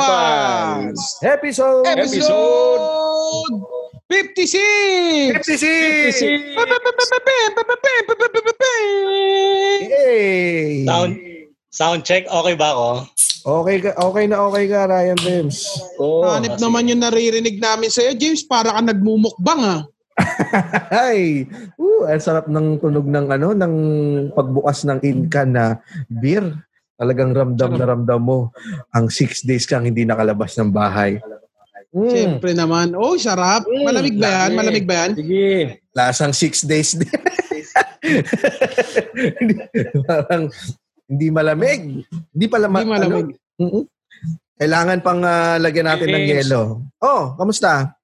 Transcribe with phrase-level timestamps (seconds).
[0.00, 1.00] Pals.
[1.20, 2.80] Episode Episode
[4.08, 5.44] 56!
[5.44, 6.24] 56.
[9.86, 10.82] Yay!
[10.82, 11.12] Sound,
[11.70, 12.88] sound check, okay ba ako?
[13.40, 15.64] Okay ka, okay na okay ka, Ryan James.
[15.96, 16.26] Oo.
[16.28, 18.44] Hanip naman yung naririnig namin sa'yo, James.
[18.44, 19.80] Para ka nagmumukbang, ah.
[20.92, 21.48] Ay,
[21.80, 23.74] uh, ang sarap ng tunog ng ano, ng
[24.36, 25.80] pagbukas ng incan na
[26.12, 26.44] beer.
[27.00, 28.38] Talagang ramdam na ramdam mo
[28.92, 31.16] ang six days kang hindi nakalabas ng bahay.
[31.90, 32.92] Mm, Siyempre naman.
[32.92, 33.64] Oh, sarap.
[33.64, 34.50] Malamig ba yan?
[34.52, 35.10] Malamig ba yan?
[35.16, 35.80] Sige.
[35.90, 37.08] lasang six days din.
[39.40, 39.58] Hindi-
[40.06, 40.44] Parang
[41.08, 41.80] hindi malamig.
[42.30, 43.26] Hindi pala ma- Hindi malamig.
[43.32, 43.58] Ano?
[43.58, 43.84] Mm-mm.
[44.54, 46.36] Kailangan pang ah, lagyan natin ng Yes.
[46.46, 46.84] yelo.
[47.00, 47.96] Oh, kamusta?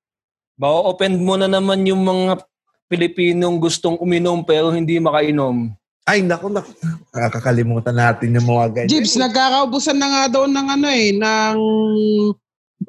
[0.56, 2.40] Ba-open mo na naman yung mga
[2.86, 5.74] Pilipinong gustong uminom pero hindi makainom.
[6.06, 6.70] Ay, naku, naku.
[7.10, 8.90] Nakakalimutan natin yung mga ganyan.
[8.94, 11.56] Jibs, nagkakaubusan na nga daw ng ano eh, ng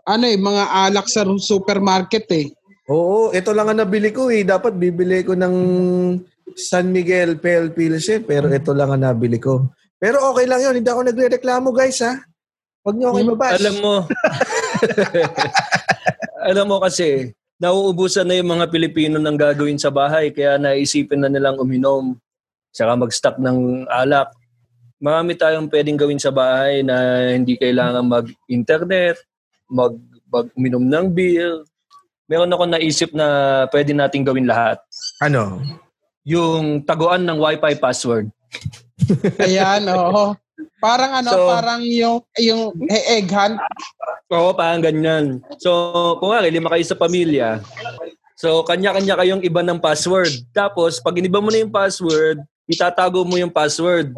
[0.06, 2.48] ano eh, mga alak sa supermarket eh.
[2.88, 4.46] Oo, ito lang ang nabili ko eh.
[4.46, 5.56] Dapat bibili ko ng
[6.54, 9.66] San Miguel Pale Pilsen, pero ito lang ang nabili ko.
[9.98, 10.78] Pero okay lang yun.
[10.78, 12.22] Hindi ako nagre-reklamo, guys, ha?
[12.86, 13.60] Huwag niyo ako ibabash.
[13.60, 13.94] Alam mo,
[16.54, 21.34] alam mo kasi, nauubusan na yung mga Pilipino ng gagawin sa bahay kaya naisipin na
[21.34, 22.14] nilang uminom.
[22.78, 24.30] Saka mag-stock ng alak.
[25.02, 26.94] Marami tayong pwedeng gawin sa bahay na
[27.34, 29.18] hindi kailangan mag-internet,
[29.66, 29.98] mag,
[30.30, 31.66] mag uminom ng beer.
[32.30, 34.78] Meron ako naisip na pwede nating gawin lahat.
[35.18, 35.66] Ano?
[36.22, 38.30] Yung taguan ng wifi password.
[39.42, 40.38] Ayan, oo.
[40.78, 43.58] Parang ano, So- parang yung yung egg hunt.
[44.30, 45.42] Oo, parang ganyan.
[45.58, 45.72] So,
[46.22, 47.64] kung nga, lima kayo sa pamilya.
[48.38, 50.30] So, kanya-kanya kayong iba ng password.
[50.52, 54.12] Tapos, pag iniba mo na yung password, itatago mo yung password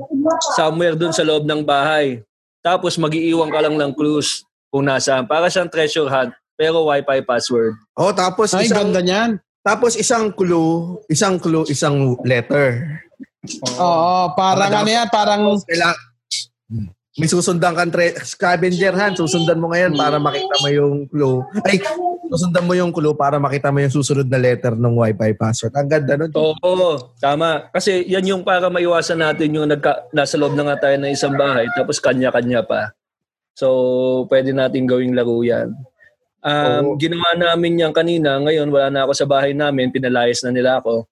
[0.53, 2.25] somewhere dun sa loob ng bahay.
[2.59, 5.23] Tapos, mag-iiwan ka lang ng clues kung nasaan.
[5.23, 7.77] Para siyang treasure hunt, pero wifi password.
[7.95, 9.31] Oh, tapos Ay, isang ganda niyan.
[9.61, 12.99] tapos isang clue, isang clue, isang letter.
[13.79, 15.99] Oo, parang Mga ano yan, parang Kailangan
[17.19, 19.19] may susundan kang tre- scavenger hunt.
[19.19, 21.43] Susundan mo ngayon para makita mo yung clue.
[21.67, 21.83] Ay,
[22.29, 25.73] susundan mo yung clue para makita mo yung susunod na letter ng Wi-Fi password.
[25.73, 26.31] Ang ganda nun.
[26.37, 27.67] Oo, tama.
[27.73, 31.33] Kasi yan yung para maiwasan natin yung nagka, nasa loob na nga tayo ng isang
[31.33, 32.93] bahay, tapos kanya-kanya pa.
[33.57, 35.73] So, pwede natin gawing laro yan.
[36.39, 36.95] Oo.
[36.95, 38.39] Um, Ginawa namin yan kanina.
[38.39, 39.91] Ngayon, wala na ako sa bahay namin.
[39.91, 41.03] Pinalayas na nila ako.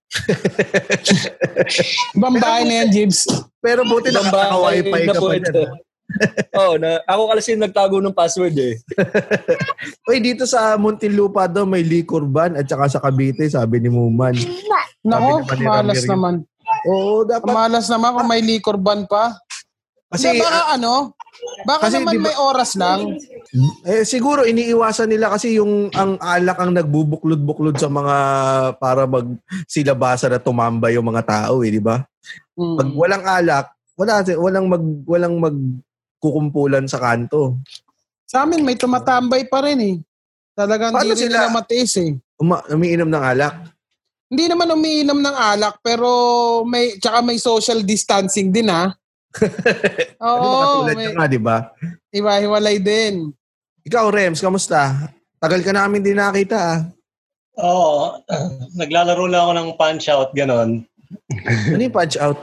[2.16, 3.28] bambahay na yan, Jibs.
[3.60, 5.52] Pero buti Ibang nakaka-Wi-Fi bahay ka na po pa ito.
[5.52, 5.87] dyan.
[6.56, 8.74] Oo, na, ako kasi nagtago ng password eh.
[10.10, 14.34] Uy, dito sa Muntinlupa daw may liquor ban at saka sa Cavite, sabi ni Muman.
[15.04, 16.34] Nako, naman malas naman.
[16.88, 17.52] Oo, dapat.
[17.52, 19.36] Malas naman kung may liquor ban pa.
[20.08, 21.12] Kasi, Kasi baka ano,
[21.68, 23.00] baka kasi naman di ba- may oras lang.
[23.84, 28.16] eh, siguro iniiwasan nila kasi yung ang alak ang nagbubuklod-buklod sa mga
[28.80, 29.28] para mag
[29.68, 32.00] silabasa na tumambay yung mga tao eh, di ba?
[32.56, 32.76] Mm.
[32.80, 33.66] Pag walang alak,
[34.00, 35.36] wala walang mag walang
[36.18, 37.62] magkukumpulan sa kanto.
[38.26, 39.96] Sa amin, may tumatambay pa rin eh.
[40.58, 41.46] Talagang Paano hindi sila?
[41.46, 42.12] nila matiis eh.
[42.42, 43.56] Uma, umiinom ng alak.
[44.28, 46.10] Hindi naman umiinom ng alak, pero
[46.68, 48.92] may, tsaka may social distancing din ha.
[49.38, 49.48] Di
[50.20, 51.58] ba Oo, katulad may, ka nga, di ba?
[52.12, 53.32] iwa-hiwalay din.
[53.86, 55.08] Ikaw, Rems, kamusta?
[55.38, 56.80] Tagal ka namin din nakita ah.
[57.62, 58.20] Oo.
[58.82, 60.84] naglalaro lang ako ng punch-out, ganon.
[61.72, 62.42] Ano yung punch out?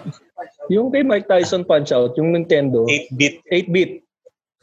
[0.72, 3.34] Yung kay Mike Tyson Punch-Out, yung Nintendo, 8-bit.
[3.50, 3.92] 8-bit.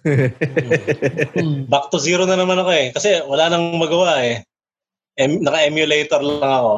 [0.01, 1.69] Hmm.
[1.69, 2.89] Back to zero na naman ako eh.
[2.89, 4.41] Kasi wala nang magawa eh.
[5.13, 6.73] Em, naka-emulator lang ako.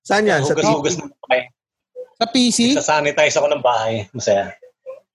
[0.00, 0.40] Saan yan?
[0.48, 1.52] Sa Hugas-hugas ng bahay.
[2.16, 2.58] Sa PC?
[2.72, 4.08] Sa-sanitize ako ng bahay.
[4.16, 4.56] Masaya.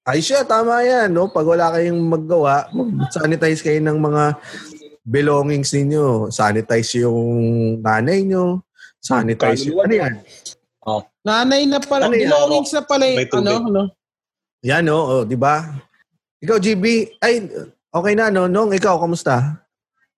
[0.06, 1.10] Ay siya, tama yan.
[1.10, 1.32] No?
[1.32, 4.24] Pag wala kayong maggawa, mag-sanitize kayo ng mga
[5.02, 6.30] belongings ninyo.
[6.30, 7.34] Sanitize yung
[7.81, 8.62] nanay nyo.
[9.02, 9.84] Sanitize yung...
[9.84, 10.13] Ano yan?
[11.24, 13.06] Nanay na pala, Ano belongings na pala.
[13.07, 13.47] May tubig.
[13.47, 13.83] Ano, ano?
[14.63, 15.00] Yan, no?
[15.00, 15.63] Oh, di ba?
[16.44, 17.47] Ikaw, GB, ay,
[17.91, 18.51] okay na, no?
[18.51, 19.63] Nung, ikaw, kamusta?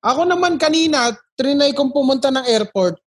[0.01, 2.97] Ako naman kanina, trinay kong pumunta ng airport.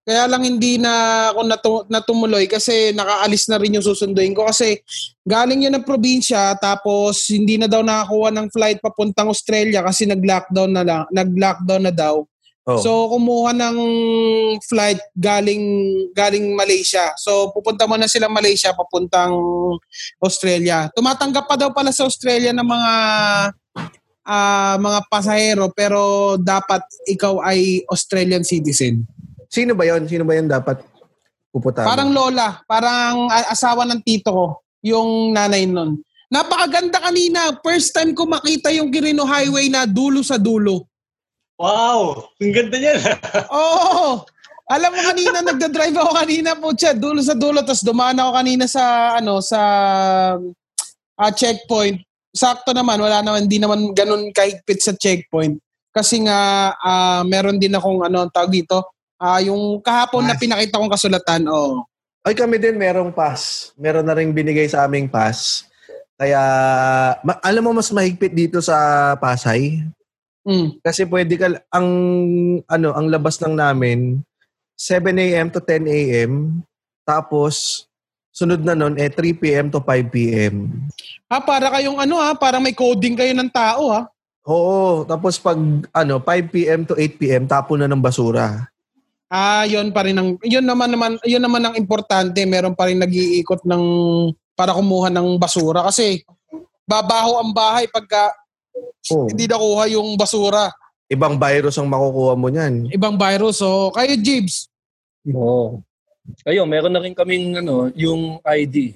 [0.00, 4.80] Kaya lang hindi na ako natu- natumuloy kasi nakaalis na rin yung susunduin ko kasi
[5.28, 10.72] galing yun ng probinsya tapos hindi na daw nakakuha ng flight papuntang Australia kasi nag-lockdown
[10.72, 12.24] na lang, nag-lockdown na daw.
[12.68, 12.76] Oh.
[12.76, 13.78] So kumuha ng
[14.68, 15.64] flight galing
[16.12, 17.16] galing Malaysia.
[17.16, 19.32] So pupunta muna sila Malaysia papuntang
[20.20, 20.92] Australia.
[20.92, 22.92] Tumatanggap pa daw pala sa Australia ng mga
[24.28, 29.08] ah, mga pasahero pero dapat ikaw ay Australian citizen.
[29.50, 30.04] Sino ba yon?
[30.06, 30.84] Sino ba yon dapat
[31.48, 31.82] pupunta?
[31.82, 34.46] Parang lola, parang asawa ng tito ko,
[34.84, 35.98] yung nanay nun.
[36.30, 37.58] Napakaganda kanina.
[37.58, 40.86] First time ko makita yung Quirino Highway na dulo sa dulo.
[41.60, 42.32] Wow!
[42.40, 42.96] Ang ganda niyan.
[43.52, 44.24] Oo!
[44.72, 47.60] Alam mo kanina, nagda-drive ako kanina po siya, dulo sa dulo.
[47.60, 49.60] Tapos dumaan ako kanina sa, ano, sa
[51.20, 52.00] ah, checkpoint.
[52.32, 55.60] Sakto naman, wala naman, hindi naman ganun kahigpit sa checkpoint.
[55.92, 60.40] Kasi nga, ah, meron din akong, ano, ang tawag dito, ah, yung kahapon na Pass.
[60.40, 61.84] pinakita kong kasulatan, oh.
[62.20, 63.72] Ay kami din merong pass.
[63.80, 65.64] Meron na rin binigay sa aming pass.
[66.20, 66.36] Kaya
[67.24, 68.76] ma- alam mo mas mahigpit dito sa
[69.16, 69.80] Pasay
[70.40, 70.80] Mm.
[70.80, 71.88] kasi pwede ka ang
[72.64, 74.24] ano ang labas lang namin
[74.72, 76.64] 7 AM to 10 AM
[77.04, 77.84] tapos
[78.30, 80.70] sunod na nun eh 3 PM to 5 PM.
[81.26, 84.06] Ah, para kayong ano ha, para may coding kayo ng tao ha.
[84.48, 85.58] Oo, tapos pag
[85.92, 88.70] ano 5 PM to 8 PM tapon na ng basura.
[89.30, 92.98] Ah, yun pa rin ang yun naman naman yun naman ang importante, meron pa rin
[92.98, 93.84] nag-iikot ng
[94.56, 96.24] para kumuha ng basura kasi
[96.88, 98.34] babaho ang bahay pagka
[99.10, 100.70] Oh, hindi nakuha yung basura.
[101.10, 102.86] ibang virus ang makukuha mo niyan.
[102.94, 103.58] Ibang virus.
[103.58, 104.70] So, kayo, Jibs.
[105.26, 105.82] Oo.
[106.46, 108.94] Ayun, meron na rin kaming ano, yung ID.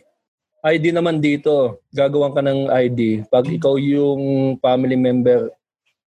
[0.65, 5.53] ID naman dito, gagawan ka ng ID pag ikaw yung family member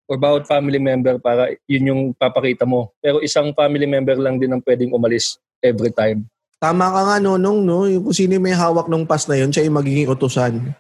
[0.08, 2.90] or bawat family member para yun yung papakita mo.
[2.98, 6.26] Pero isang family member lang din ang pwedeng umalis every time.
[6.58, 9.54] Tama ka nga nonong no, yung kung sino yung may hawak ng pass na yun,
[9.54, 10.74] siya yung magiging utusan.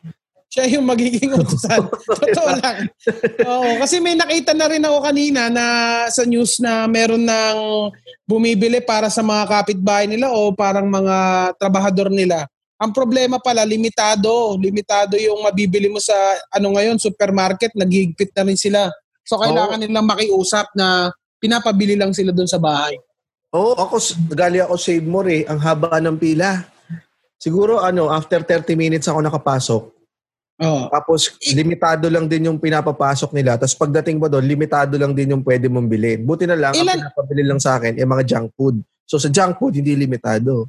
[0.57, 1.85] Siya yung magiging utusan.
[2.25, 2.89] Totoo lang.
[3.45, 5.65] Oo, kasi may nakita na rin ako kanina na
[6.09, 7.57] sa news na meron ng
[8.25, 11.15] bumibili para sa mga kapitbahay nila o parang mga
[11.61, 12.49] trabahador nila.
[12.81, 14.57] Ang problema pala, limitado.
[14.57, 16.17] Limitado yung mabibili mo sa
[16.49, 18.89] ano ngayon, supermarket, naghihigpit na rin sila.
[19.29, 22.97] So kailangan nilang makiusap na pinapabili lang sila doon sa bahay.
[23.53, 24.01] Oo, ako,
[24.33, 25.45] gali ako save more eh.
[25.45, 26.65] Ang haba ng pila.
[27.37, 29.96] Siguro ano, after 30 minutes ako nakapasok.
[30.57, 30.89] Oo.
[30.89, 33.55] Tapos limitado lang din yung pinapapasok nila.
[33.55, 36.25] Tapos pagdating mo doon, limitado lang din yung pwede mong bilhin.
[36.25, 38.75] Buti na lang, Ilan- ang pinapabili lang sa akin, yung mga junk food.
[39.05, 40.65] So sa junk food, hindi limitado.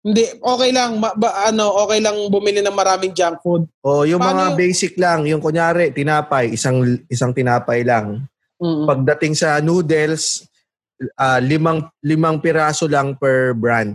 [0.00, 0.96] Hindi, okay lang.
[0.96, 3.68] Ma- ba- ano, okay lang bumili ng maraming junk food.
[3.80, 8.24] O yung Paano mga yung- basic lang, yung kunyari, tinapay, isang isang tinapay lang.
[8.56, 8.88] Mm.
[8.88, 10.48] Pagdating sa noodles,
[11.14, 13.94] ah, limang limang piraso lang per brand,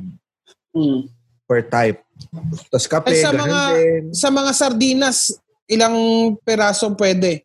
[0.72, 1.10] Mm.
[1.44, 2.05] per type.
[2.72, 4.04] Tapos kape, Ay, sa mga- din.
[4.12, 5.18] Sa mga sardinas,
[5.68, 5.96] ilang
[6.42, 7.44] peraso pwede?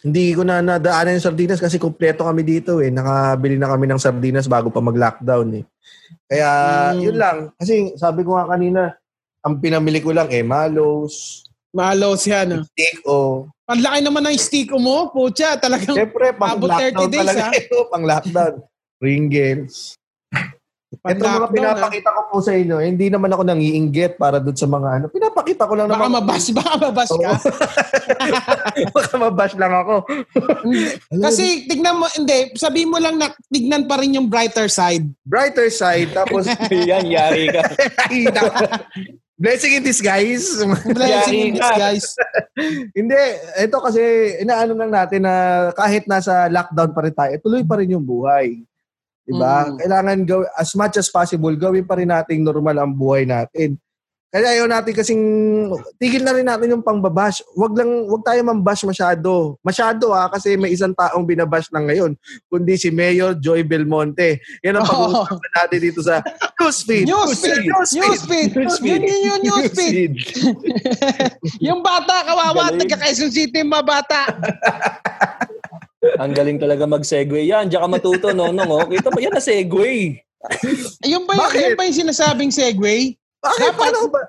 [0.00, 2.92] Hindi ko na nadaanan yung sardinas kasi kumpleto kami dito eh.
[2.92, 5.64] Nakabili na kami ng sardinas bago pa mag-lockdown eh.
[6.28, 6.50] Kaya
[6.94, 7.00] Mm.
[7.02, 7.36] yun lang.
[7.58, 8.94] Kasi sabi ko nga kanina,
[9.42, 11.42] ang pinamili ko lang eh, malos,
[11.76, 12.64] Malo siya, no?
[12.64, 13.44] steak o...
[13.68, 17.42] Ang laki naman ng stick mo, putya, talagang Siyempre, pang Abot 30 lockdown days, talaga
[17.44, 17.52] ah.
[17.52, 17.76] ito.
[17.92, 18.54] Pang lockdown.
[18.96, 19.92] Pringles.
[20.86, 21.50] Ito mga ah.
[21.50, 25.06] pinapakita ko po sa inyo, eh, hindi naman ako nangiinggit para doon sa mga ano.
[25.10, 26.22] Pinapakita ko lang Baka naman.
[26.22, 27.30] mabas, baka mabas ka.
[28.94, 30.06] Baka mabash lang ako.
[31.10, 35.10] Kasi tignan mo, hindi, sabihin mo lang na tignan pa rin yung brighter side.
[35.26, 36.46] brighter side, tapos
[36.90, 37.66] Yan, yari ka.
[39.36, 40.48] Blessing in disguise.
[40.86, 42.14] Blessing in disguise.
[42.94, 43.22] Hindi,
[43.58, 44.00] ito kasi
[44.38, 45.34] inaano lang natin na
[45.74, 48.62] kahit nasa lockdown pa rin tayo, tuloy pa rin yung buhay.
[49.26, 49.66] Diba?
[49.66, 49.76] Mm.
[49.82, 53.74] Kailangan gaw- as much as possible, gawin pa rin nating normal ang buhay natin.
[54.26, 55.22] Kaya ayaw natin kasing
[55.96, 57.40] tigil na rin natin yung pangbabash.
[57.56, 59.56] Wag lang wag tayo mambash masyado.
[59.64, 62.12] Masyado ah kasi may isang taong binabash na ngayon
[62.50, 64.42] kundi si Mayor Joy Belmonte.
[64.60, 65.24] Yan ang Oo.
[65.24, 66.20] pag-uusapan natin dito sa
[66.58, 67.06] Newsfeed.
[67.08, 67.64] Newsfeed!
[67.70, 68.50] Newsfeed!
[68.82, 70.12] Yun yun yun, newsfeed!
[71.62, 74.20] Yung bata, kawawa, taga Quezon City, yung mga bata.
[76.16, 77.42] Ang galing talaga mag-segue.
[77.46, 78.70] Yan, diyan ka matuto, nonong.
[78.70, 78.86] Oh.
[78.86, 80.22] Kita mo, yan na segue.
[81.02, 81.60] Ayun ba, yung, Bakit?
[81.60, 83.18] yun ba yung sinasabing segue?
[83.42, 84.22] Bakit Dapat- paano ba?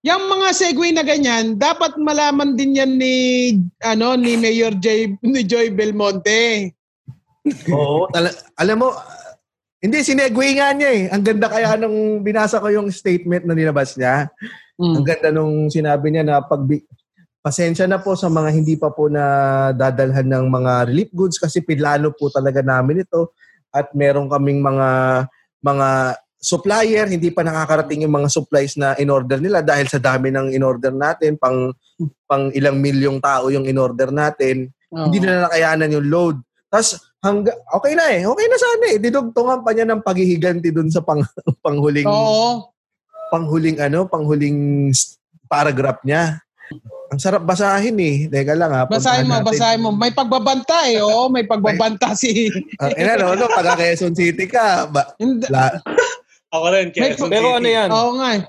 [0.00, 3.16] Yung mga segue na ganyan, dapat malaman din yan ni
[3.84, 6.72] ano ni Mayor J, ni Joy Belmonte.
[7.68, 8.08] Oo.
[8.08, 8.96] Tala- alam mo,
[9.80, 11.04] hindi, sinegway nga niya eh.
[11.12, 14.28] Ang ganda kaya nung binasa ko yung statement na nilabas niya.
[14.80, 16.64] Ang ganda nung sinabi niya na pag
[17.40, 19.24] pasensya na po sa mga hindi pa po na
[19.72, 23.32] dadalhan ng mga relief goods kasi pilano po talaga namin ito
[23.72, 24.88] at meron kaming mga
[25.64, 25.88] mga
[26.40, 30.92] supplier hindi pa nakakarating yung mga supplies na in-order nila dahil sa dami ng in-order
[30.92, 31.72] natin pang
[32.24, 35.06] pang ilang milyong tao yung in-order natin Oo.
[35.06, 36.36] hindi na nakayanan yung load.
[36.70, 38.22] Tapos, hangga, okay na eh.
[38.26, 38.98] Okay na sana eh.
[38.98, 41.22] Didugtungan pa niya ng paghihiganti dun sa pang,
[41.64, 42.70] panghuling, Oo.
[43.30, 44.90] panghuling ano, panghuling
[45.46, 46.42] paragraph niya.
[47.10, 48.16] Ang sarap basahin eh.
[48.30, 48.86] Teka lang ha.
[48.86, 49.46] Basahin mo, natin.
[49.50, 49.90] basahin mo.
[49.90, 51.02] May pagbabanta eh.
[51.02, 52.46] Oo, may pagbabanta si...
[52.80, 54.86] Ah, eh, ano, no, taga Quezon City ka.
[54.86, 55.74] Ba, Hindi- la,
[56.50, 57.58] Ako rin, Quezon Pero City.
[57.58, 57.88] ano yan?
[57.90, 58.42] Oo nga eh.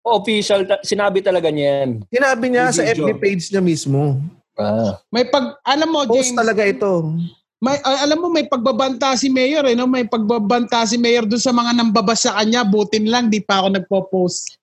[0.00, 1.90] official, ta- sinabi talaga niya yan.
[2.08, 3.04] Sinabi niya sa Video.
[3.06, 4.18] FB page niya mismo.
[4.58, 4.98] Ah.
[5.08, 7.14] May pag, alam mo, Post James, talaga ito.
[7.60, 9.84] May, ay, alam mo, may pagbabanta si Mayor, eh, no?
[9.84, 12.64] May pagbabanta si Mayor doon sa mga nambabas sa kanya.
[12.64, 14.56] Butin lang, di pa ako nagpo-post.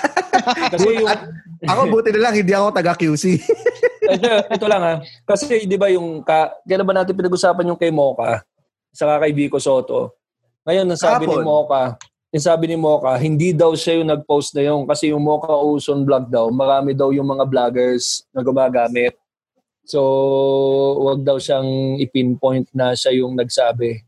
[0.76, 1.32] Kasi yung, At
[1.64, 3.40] ako buti na lang, hindi ako taga QC.
[4.04, 4.94] ito, ito lang ha.
[5.24, 8.44] Kasi di ba yung, ka, kailan ba natin pinag-usapan yung kay Mocha?
[8.92, 10.20] Saka kay Vico Soto.
[10.68, 11.48] Ngayon, ang sabi ni Kahapon.
[11.48, 11.82] Mocha,
[12.32, 16.04] yung sabi ni Mocha, hindi daw siya yung nag-post na yun kasi yung Mocha Ozone
[16.04, 19.16] vlog daw, marami daw yung mga vloggers na gumagamit.
[19.82, 20.00] So,
[21.02, 23.98] wag daw siyang ipinpoint na siya yung nagsabi.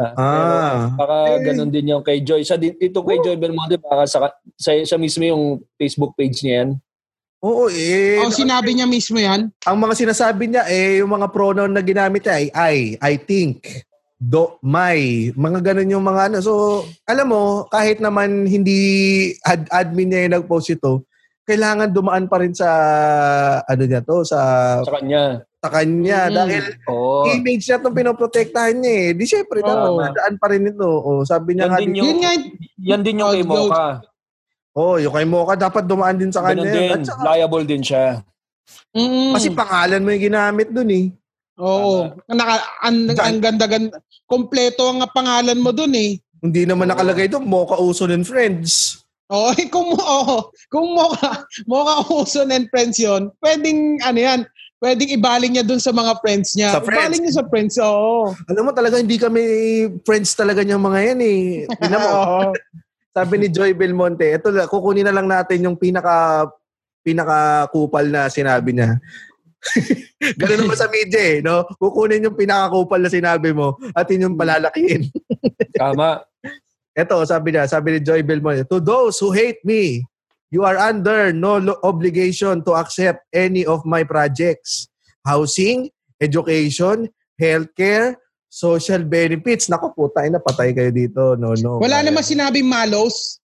[0.00, 0.16] Ha?
[0.16, 0.90] Pero Ah.
[0.96, 1.42] baka Eh.
[1.44, 2.42] ganun din yung kay Joy.
[2.42, 4.18] Sa, ito kay Joy Belmonte, baka sa,
[4.56, 5.44] sa, siya mismo yung
[5.76, 6.70] Facebook page niya yan.
[7.40, 8.20] Oo, eh.
[8.20, 9.48] O, sinabi niya mismo yan.
[9.64, 13.64] ang mga sinasabi niya, eh, yung mga pronoun na ginamit niya ay I, I think,
[14.20, 15.00] do, my,
[15.32, 16.38] mga ganun yung mga ano.
[16.44, 18.76] So, alam mo, kahit naman hindi
[19.40, 21.04] ad, admin niya yung nag-post ito,
[21.50, 22.70] kailangan dumaan pa rin sa,
[23.60, 24.38] ano niya to, sa,
[24.80, 25.42] Sa kanya.
[25.56, 26.20] sa kanya.
[26.24, 26.32] Mm.
[26.32, 27.26] Dahil Oo.
[27.28, 29.08] image niya itong pinoprotektahan niya eh.
[29.12, 29.66] Di syempre, Oo.
[29.66, 30.86] dapat madaan pa rin ito.
[30.86, 32.32] O, sabi niya Yan nga, din di- yung, Yun nga,
[32.80, 33.44] yan din yung Oh, kay.
[33.44, 33.86] Mocha.
[34.72, 36.64] oh, yung kay Mocha, dapat dumaan din sa kanya.
[36.64, 36.90] din.
[36.92, 38.22] At saka, Liable din siya.
[38.92, 41.06] mm, kasi pangalan mo yung ginamit dun eh.
[41.56, 42.08] Oo.
[42.26, 43.98] Naka, ang, ang ganda-ganda.
[44.24, 46.16] Kompleto ang pangalan mo dun eh.
[46.38, 49.02] Hindi naman nakalagay doon, Mocha Uson and Friends.
[49.30, 54.40] Oo, eh, kung, oh, kung moka, moka Uson and friends yun, pwedeng, ano yan,
[54.82, 56.74] pwedeng ibaling niya dun sa mga friends niya.
[56.74, 56.98] Sa friends.
[56.98, 58.34] Ibaling niya sa friends, oo.
[58.50, 59.42] Alam mo talaga hindi kami
[60.02, 61.40] friends talaga niyang mga yan eh.
[61.78, 62.10] Tingnan mo,
[63.16, 66.46] sabi ni Joy Belmonte, ito lang, kukunin na lang natin yung pinaka
[67.00, 69.00] pinaka kupal na sinabi niya.
[70.40, 71.68] Ganun naman sa media eh, no?
[71.76, 75.08] Kukunin yung pinaka-kupal na sinabi mo at yun yung palalakihin.
[75.80, 76.24] Tama.
[77.00, 80.04] Ito, sabi niya, sabi ni Joy Belmonte, To those who hate me,
[80.52, 84.92] you are under no obligation to accept any of my projects.
[85.24, 85.88] Housing,
[86.20, 87.08] education,
[87.40, 89.72] healthcare, social benefits.
[89.72, 91.38] Naku, puta, ina, patay kayo dito.
[91.40, 91.80] No, no.
[91.80, 93.40] Wala Kaya- naman sinabing malos.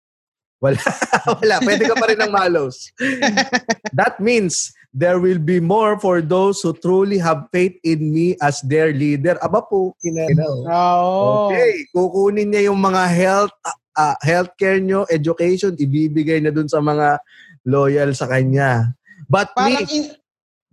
[0.64, 2.88] Wala, pwede ka pa rin ng malos.
[4.00, 8.62] That means there will be more for those who truly have faith in me as
[8.62, 9.42] their leader.
[9.42, 10.70] Aba po, kinano.
[10.70, 11.50] Oo.
[11.50, 13.54] Okay, kukunin niya yung mga health
[13.98, 17.18] uh, healthcare nyo, education, ibibigay na dun sa mga
[17.66, 18.94] loyal sa kanya.
[19.26, 20.24] But Parang, please, in,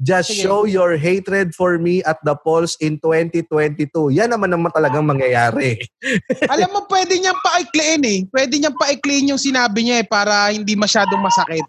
[0.00, 0.45] just Sige.
[0.45, 4.17] show your hatred for me at the polls in 2022.
[4.17, 5.81] Yan naman naman talagang mangyayari.
[6.53, 8.21] alam mo, pwede niyang paikliin eh.
[8.29, 11.65] Pwede niyang paikliin yung sinabi niya eh, para hindi masyadong masakit.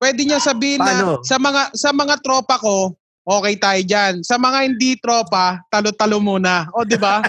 [0.00, 1.20] Pwede niya sabihin Paano?
[1.20, 2.96] na sa mga sa mga tropa ko,
[3.28, 4.14] okay tayo diyan.
[4.24, 6.72] Sa mga hindi tropa, talo-talo muna.
[6.72, 7.20] O, di ba?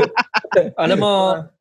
[0.82, 1.12] alam mo,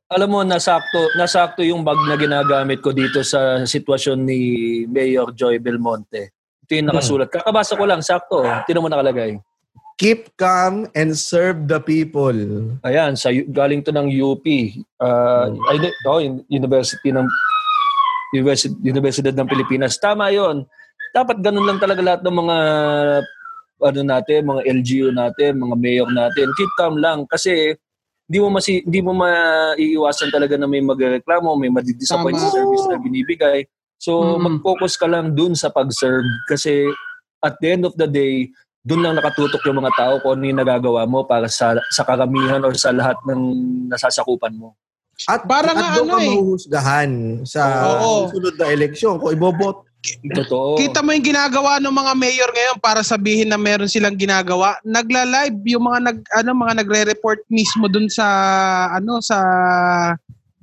[0.07, 4.39] alam mo nasakto, nasakto yung bag na ginagamit ko dito sa sitwasyon ni
[4.87, 6.31] Mayor Joy Belmonte.
[6.65, 7.27] Ito yung nakasulat.
[7.27, 8.41] Kakabasa ko lang, sakto.
[8.63, 9.37] Tino mo nakalagay.
[9.99, 12.31] Keep calm and serve the people.
[12.87, 14.47] Ayan, sa galing to ng UP.
[14.95, 17.27] Uh, ay, di- oh, Uni- University ng
[18.33, 19.97] Universidad ng Pilipinas.
[19.97, 20.65] Tama 'yon.
[21.15, 22.57] Dapat ganun lang talaga lahat ng mga
[23.79, 26.51] ano natin, mga LGU natin, mga mayor natin.
[26.53, 27.73] Keep calm lang kasi
[28.29, 33.01] hindi mo masi, hindi mo maiiwasan talaga na may magreklamo, may madidisappoint sa service na
[33.01, 33.65] binibigay.
[33.97, 34.61] So Mm.
[34.61, 36.85] mag-focus ka lang dun sa pag-serve kasi
[37.41, 38.51] at the end of the day,
[38.85, 42.61] dun lang nakatutok yung mga tao kung ano yung nagagawa mo para sa sa karamihan
[42.61, 43.41] or sa lahat ng
[43.89, 44.75] nasasakupan mo.
[45.27, 46.29] At, Parang at nga doon ano ka eh.
[46.31, 47.11] mahuhusgahan
[47.43, 47.61] sa
[47.99, 48.31] Oo.
[48.31, 49.19] susunod na eleksyon.
[49.19, 49.89] Kung ibobot,
[50.23, 50.79] Totoo.
[50.79, 54.79] Kita mo yung ginagawa ng mga mayor ngayon para sabihin na meron silang ginagawa.
[54.87, 58.23] Nagla-live yung mga nag ano mga nagre-report mismo dun sa
[58.95, 59.37] ano sa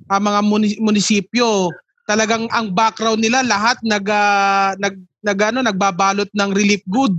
[0.09, 1.69] ah, mga muni- munisipyo.
[2.09, 7.13] Talagang ang background nila lahat nag ah, nag, nag ano, nagbabalot ng relief good.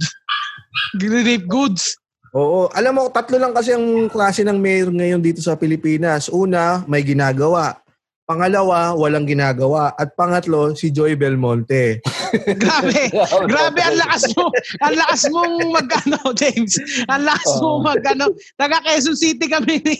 [0.99, 1.95] relief goods.
[2.33, 2.69] Oo.
[2.73, 6.29] Alam mo, tatlo lang kasi ang klase ng mayor ngayon dito sa Pilipinas.
[6.29, 7.81] Una, may ginagawa.
[8.29, 9.97] Pangalawa, walang ginagawa.
[9.97, 12.05] At pangatlo, si Joy Belmonte.
[12.61, 13.09] Grabe.
[13.49, 14.53] Grabe ang lakas mo.
[14.85, 16.77] Ang lakas mong magano, James.
[17.09, 17.81] Ang lakas mo Oh.
[17.81, 18.29] magano.
[18.55, 19.97] Taga Quezon City kami ni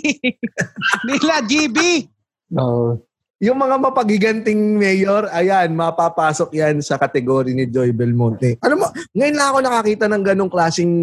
[1.09, 2.05] nila GB.
[2.53, 3.01] No.
[3.39, 8.59] Yung mga mapagiganting mayor, ayan, mapapasok yan sa kategory ni Joy Belmonte.
[8.59, 10.95] Alam mo, ngayon lang ako nakakita ng ganong klaseng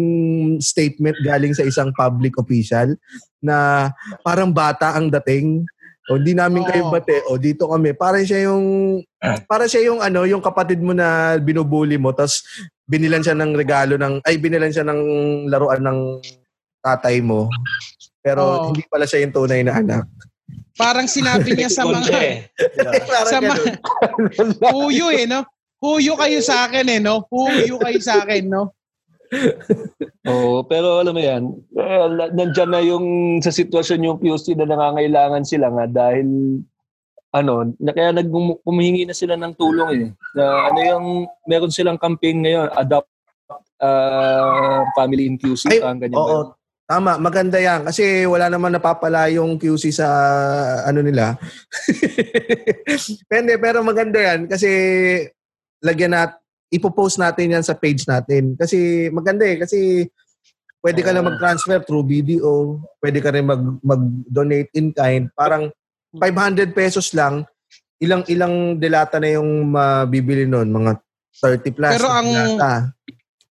[0.60, 2.92] statement galing sa isang public official
[3.40, 3.88] na
[4.20, 5.64] parang bata ang dating.
[6.12, 7.96] O hindi namin kayo bate, o dito kami.
[7.96, 9.00] Parang siya yung
[9.48, 12.44] para siya yung ano, yung kapatid mo na binubuli mo tapos
[12.84, 15.00] binilan siya ng regalo ng ay binilan siya ng
[15.48, 16.00] laruan ng
[16.84, 17.48] tatay mo.
[18.20, 18.64] Pero Oo.
[18.70, 20.04] hindi pala siya yung tunay na anak.
[20.76, 22.36] Parang sinabi niya sa mga eh.
[23.32, 23.56] Sa mga
[24.76, 25.42] huyo eh, no?
[25.80, 27.24] Huyo kayo sa akin eh, no?
[27.28, 28.72] Huyo kayo sa akin, no?
[30.26, 31.44] Oo, pero alam mo yan,
[31.76, 36.60] eh, nandyan na yung sa sitwasyon yung POC na nangangailangan sila nga dahil
[37.34, 38.32] ano, na kaya nag
[38.64, 40.08] humihingi na sila ng tulong eh.
[40.32, 41.06] Na ano yung
[41.44, 43.10] meron silang campaign ngayon, adopt
[43.80, 46.16] uh, family in QC, Ay, ang ganyan?
[46.16, 47.18] Oo, tama.
[47.18, 47.84] Maganda yan.
[47.84, 50.08] Kasi wala naman napapala yung QC sa
[50.86, 51.34] ano nila.
[53.30, 54.70] Pende, pero maganda yan kasi
[55.82, 56.38] lagyan nat
[56.70, 58.54] ipopost natin yan sa page natin.
[58.58, 59.58] Kasi maganda eh.
[59.58, 60.06] Kasi
[60.82, 61.28] pwede ka na Oo.
[61.30, 62.80] mag-transfer through video.
[62.98, 65.30] Pwede ka rin mag, mag-donate in kind.
[65.34, 65.70] Parang
[66.14, 67.46] 500 pesos lang.
[68.02, 70.68] Ilang ilang delata na yung mabibili nun.
[70.70, 71.00] Mga
[71.42, 71.92] 30 plus.
[71.96, 72.72] Pero ang- delata.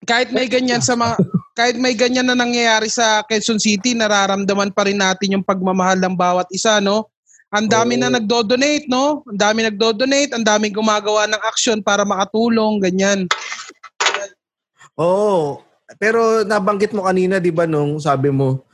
[0.04, 1.16] Kahit may ganyan sa mga
[1.54, 6.18] kahit may ganyan na nangyayari sa Quezon City, nararamdaman pa rin natin yung pagmamahal ng
[6.18, 7.06] bawat isa, no?
[7.54, 8.02] Ang dami Oo.
[8.02, 9.22] na nagdo-donate, no?
[9.30, 13.30] Ang dami nagdo-donate, ang dami gumagawa ng action para makatulong, ganyan.
[14.98, 15.62] Oo.
[16.02, 18.66] Pero nabanggit mo kanina, di ba, nung sabi mo,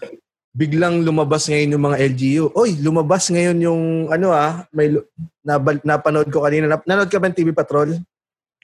[0.56, 2.44] biglang lumabas ngayon yung mga LGU.
[2.56, 4.88] Oy, lumabas ngayon yung, ano ah, may,
[5.44, 6.80] nabal, napanood ko kanina.
[6.88, 8.00] Nanood ka ba ng TV Patrol?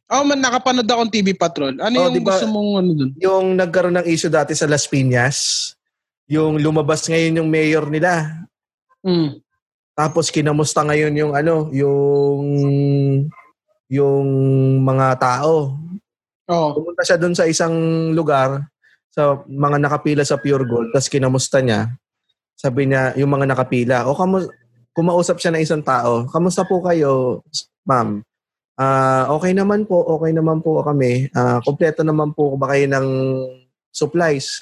[0.07, 1.75] Oh, man, nakapanood akong TV Patrol.
[1.83, 3.11] Ano Oh, yung di ba- gusto mong ano dun?
[3.19, 5.75] Yung nagkaroon ng issue dati sa Las Piñas,
[6.31, 8.47] yung lumabas ngayon yung mayor nila.
[9.03, 9.43] Mm.
[9.99, 12.45] Tapos kinamusta ngayon yung ano, yung
[13.91, 14.29] yung
[14.83, 15.75] mga tao.
[16.47, 16.71] Oh.
[16.71, 17.75] Pumunta siya doon sa isang
[18.15, 18.63] lugar
[19.11, 21.91] sa mga nakapila sa Pure Gold, tapos kinamusta niya.
[22.55, 24.45] Sabi niya, yung mga nakapila, o kamu
[24.93, 27.41] kumausap siya ng isang tao, kamusta po kayo,
[27.89, 28.21] ma'am?
[28.77, 31.33] Ah, okay naman po, okay naman po kami.
[31.33, 33.07] Ah, kompleto naman po ba kayo ng
[33.89, 34.61] supplies?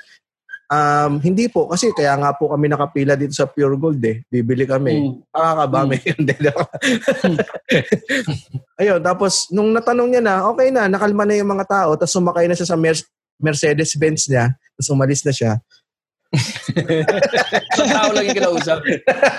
[0.70, 4.22] Um, hindi po, kasi kaya nga po kami nakapila dito sa Pure Gold eh.
[4.30, 4.96] Bibili kami.
[4.96, 5.14] Mm.
[5.28, 6.20] Nakakabami yun.
[6.24, 6.70] Na-
[8.80, 12.48] Ayun, tapos nung natanong niya na, okay na, nakalma na yung mga tao, tapos sumakay
[12.48, 13.06] na siya sa Mer-
[13.42, 15.52] Mercedes-Benz niya, tapos umalis na siya.
[17.74, 18.78] Isang tao lang yung kinausap.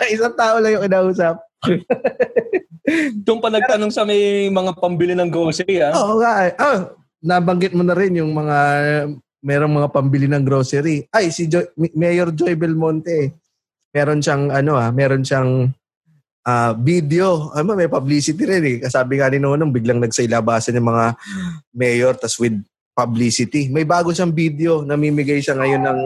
[0.08, 1.36] Isang tao lang yung kinausap.
[3.26, 5.92] Doon pa nagtanong sa may mga pambili ng grocery, ha?
[5.98, 6.34] Oo nga.
[6.46, 6.54] eh.
[6.58, 6.94] Ah,
[7.26, 8.58] nabanggit mo na rin yung mga
[9.42, 11.06] merong mga pambili ng grocery.
[11.10, 13.34] Ay, si Joy, Mayor Joy Belmonte.
[13.94, 15.70] Meron siyang ano ah, meron siyang
[16.46, 17.50] ah, video.
[17.54, 18.78] Ano, may publicity rin eh.
[18.82, 21.06] Kasabi nga ni Nonong, biglang nagsailabasan yung mga
[21.74, 22.58] mayor tas with
[22.94, 23.70] publicity.
[23.70, 26.02] May bago siyang video, namimigay siya ngayon ng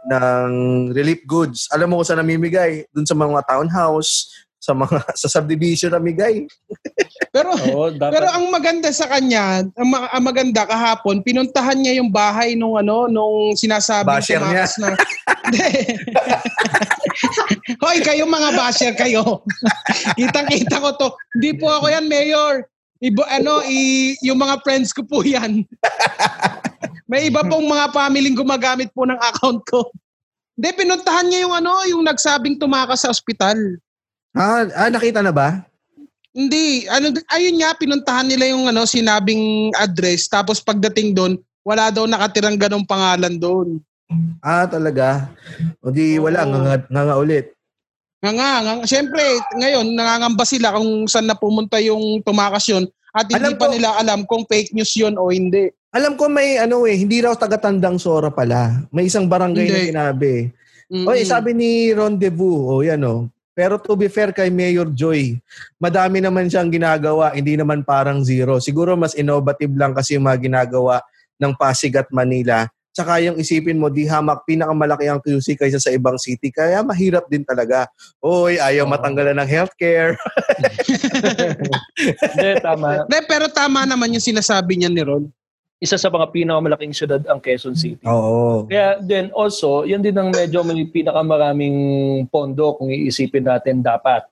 [0.00, 0.50] ng
[0.96, 1.68] relief goods.
[1.70, 2.88] Alam mo kung saan namimigay?
[2.90, 6.44] Doon sa mga townhouse, sa mga sa subdivision namigay.
[7.32, 8.20] Pero Oo, dapat.
[8.20, 12.76] Pero ang maganda sa kanya, ang, ma- ang maganda kahapon, pinuntahan niya yung bahay nung
[12.76, 14.68] ano, nung sinasabing Basher niya.
[14.78, 14.92] na.
[17.82, 19.42] Hoy, kayo mga basher kayo.
[20.14, 21.08] Kitang-kita ko to.
[21.34, 22.68] Hindi po ako yan, Mayor.
[23.00, 25.64] Ibo, ano, i, yung mga friends ko po yan.
[27.10, 29.88] May iba pong mga pamilyng gumagamit po ng account ko.
[30.54, 33.56] Hindi, pinuntahan niya yung ano, yung nagsabing tumakas sa ospital.
[34.34, 35.66] Ah, ah nakita na ba?
[36.30, 41.34] Hindi, ano ayun nga pinuntahan nila yung ano sinabing address tapos pagdating doon
[41.66, 43.82] wala daw nakatirang ganong pangalan doon.
[44.38, 45.30] Ah, talaga.
[45.82, 46.50] O di wala, Oo.
[46.54, 47.54] nga, nga, nga ulit.
[48.22, 49.22] Nga nga, nga syempre
[49.58, 53.74] ngayon nangangamba sila kung saan na pumunta yung tumakas yun at hindi Alam pa ko-
[53.74, 55.72] nila alam kung fake news yun o hindi.
[55.90, 58.86] Alam ko may ano eh, hindi raw taga-tandang Sora pala.
[58.94, 59.90] May isang barangay na Hindi.
[59.90, 60.34] sinabi.
[60.90, 61.06] Mm-mm.
[61.06, 63.26] Oy, sabi ni Rendezvous, o yan o.
[63.60, 65.36] Pero to be fair kay Mayor Joy,
[65.76, 68.56] madami naman siyang ginagawa, hindi naman parang zero.
[68.56, 71.04] Siguro mas innovative lang kasi yung mga ginagawa
[71.36, 72.64] ng Pasig at Manila.
[72.96, 76.48] Tsaka yung isipin mo, di hamak, pinakamalaki ang QC kaysa sa ibang city.
[76.48, 77.84] Kaya mahirap din talaga.
[78.24, 78.92] Oy, ayaw Oo.
[78.96, 80.16] matanggalan ng healthcare.
[82.32, 83.04] Hindi, tama.
[83.12, 85.28] De, pero tama naman yung sinasabi niya ni Ron.
[85.80, 88.04] Isa sa mga pinakamalaking syudad ang Quezon City.
[88.04, 88.68] Oo.
[88.68, 91.76] Kaya then also, yun din ang medyo may pinakamaraming
[92.28, 94.28] pondo kung iisipin natin dapat.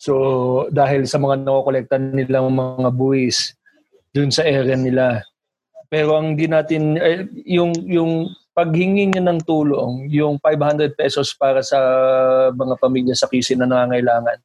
[0.00, 3.52] So, dahil sa mga nakokolekta nilang mga buwis
[4.16, 5.20] dun sa area nila.
[5.92, 11.60] Pero ang di natin, eh, yung, yung paghingi niya ng tulong, yung 500 pesos para
[11.60, 11.76] sa
[12.56, 14.40] mga pamilya sa kisi na nangangailangan,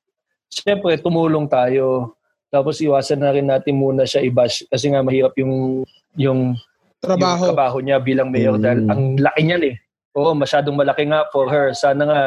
[0.52, 2.20] siyempre tumulong tayo.
[2.54, 5.82] Tapos iwasan na rin natin muna siya i-bash kasi nga mahirap yung
[6.15, 6.56] yung
[6.99, 7.43] Trabaho.
[7.43, 8.63] yung trabaho niya bilang mayor Mm.
[8.63, 9.76] dahil ang laki niyan eh.
[10.13, 11.73] Oo, masyadong malaki nga for her.
[11.73, 12.21] Sana nga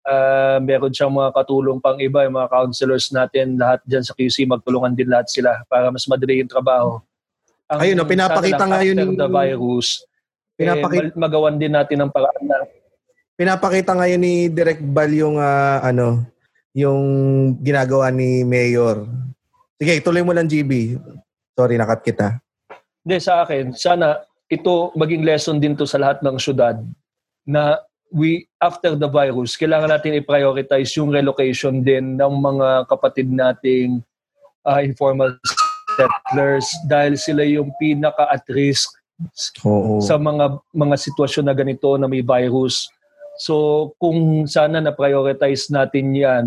[0.00, 4.48] ah, meron siyang mga katulong pang iba, yung mga counselors natin, lahat dyan sa QC,
[4.48, 6.96] magtulungan din lahat sila para mas madali yung trabaho.
[7.68, 10.02] Ang, Ayun, no, pinapakita lang, ngayon yung- the virus,
[10.56, 12.56] Pinapakita, eh, mag- magawan din natin ng paraan na
[13.36, 16.24] pinapakita ngayon ni Direct Bal yung ah, ano
[16.72, 17.00] yung
[17.60, 19.04] ginagawa ni Mayor.
[19.74, 20.96] Sige, tuloy mo lang, GB.
[21.52, 22.36] Sorry, nakat kita.
[23.10, 26.78] Hindi, sa akin, sana ito maging lesson din to sa lahat ng syudad
[27.42, 27.82] na
[28.14, 33.98] we, after the virus, kailangan natin i-prioritize yung relocation din ng mga kapatid nating
[34.62, 35.34] uh, informal
[35.98, 38.94] settlers dahil sila yung pinaka at risk
[39.66, 39.98] Oo.
[39.98, 42.86] sa mga mga sitwasyon na ganito na may virus.
[43.42, 46.46] So kung sana na prioritize natin 'yan,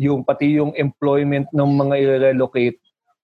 [0.00, 2.80] yung pati yung employment ng mga i-relocate,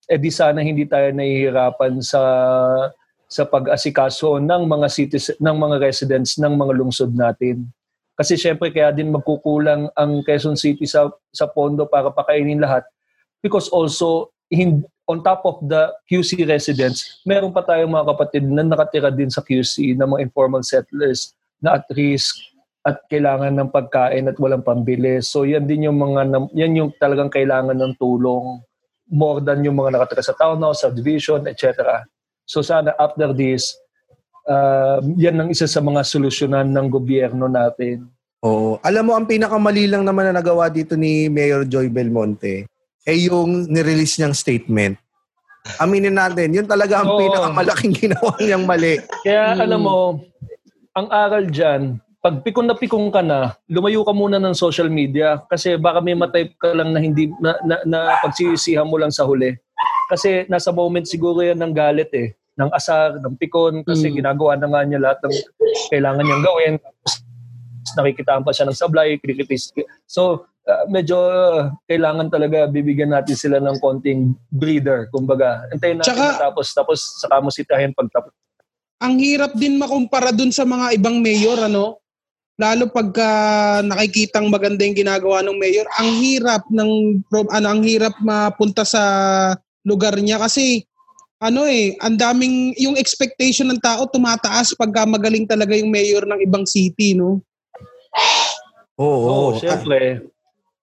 [0.08, 2.22] eh di sana hindi tayo nahihirapan sa
[3.28, 7.68] sa pag-asikaso ng mga cities ng mga residents ng mga lungsod natin.
[8.16, 12.88] Kasi syempre kaya din magkukulang ang Quezon City sa sa pondo para pakainin lahat
[13.44, 18.64] because also in, on top of the QC residents, meron pa tayong mga kapatid na
[18.64, 22.32] nakatira din sa QC na mga informal settlers na at risk
[22.86, 25.20] at kailangan ng pagkain at walang pambili.
[25.20, 28.64] So yan din yung mga yan yung talagang kailangan ng tulong
[29.08, 32.04] more than yung mga nakatira sa townhouse, subdivision, etc.
[32.44, 33.76] So sana after this,
[34.48, 38.08] uh, yan ang isa sa mga solusyonan ng gobyerno natin.
[38.44, 38.78] Oo.
[38.86, 42.70] Alam mo, ang pinakamali lang naman na nagawa dito ni Mayor Joy Belmonte
[43.02, 44.94] ay yung nirelease niyang statement.
[45.82, 47.18] Aminin natin, yun talaga ang Oo.
[47.18, 49.00] pinakamalaking ginawa niyang mali.
[49.26, 49.64] Kaya Hmm.
[49.64, 49.96] alam mo,
[50.94, 55.38] ang aral dyan, pag pikon na pikon ka na, lumayo ka muna ng social media
[55.46, 59.22] kasi baka may matype ka lang na hindi na, na, na pagsisisihan mo lang sa
[59.22, 59.54] huli.
[60.08, 64.14] Kasi nasa moment siguro yan ng galit eh, ng asar, ng pikon kasi Mm.
[64.16, 65.34] ginagawa na nga niya lahat ng
[65.88, 66.74] kailangan niyang gawin.
[67.94, 69.70] Nakikitaan pa siya ng sablay, krikitis.
[70.04, 75.64] So, uh, medyo uh, kailangan talaga bibigyan natin sila ng konting breather, kumbaga.
[75.70, 78.34] Antayin natin Tsaka- tapos tapos saka mo sitahin pag tapos.
[78.98, 82.02] ang hirap din makumpara dun sa mga ibang mayor, ano?
[82.58, 83.30] Lalo pagka
[83.86, 89.02] nakikitang maganda yung ginagawa ng mayor, ang hirap ng pro- ano, ang hirap mapunta sa
[89.86, 90.82] lugar niya kasi
[91.38, 96.42] ano eh, ang daming yung expectation ng tao tumataas pagka magaling talaga yung mayor ng
[96.42, 97.38] ibang city, no?
[98.98, 99.54] Oo.
[99.54, 100.26] Oo, syempre.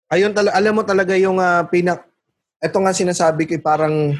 [0.06, 2.06] ayun talaga, alam mo talaga yung ah, pinak...
[2.62, 4.14] Ito nga sinasabi ko, eh, parang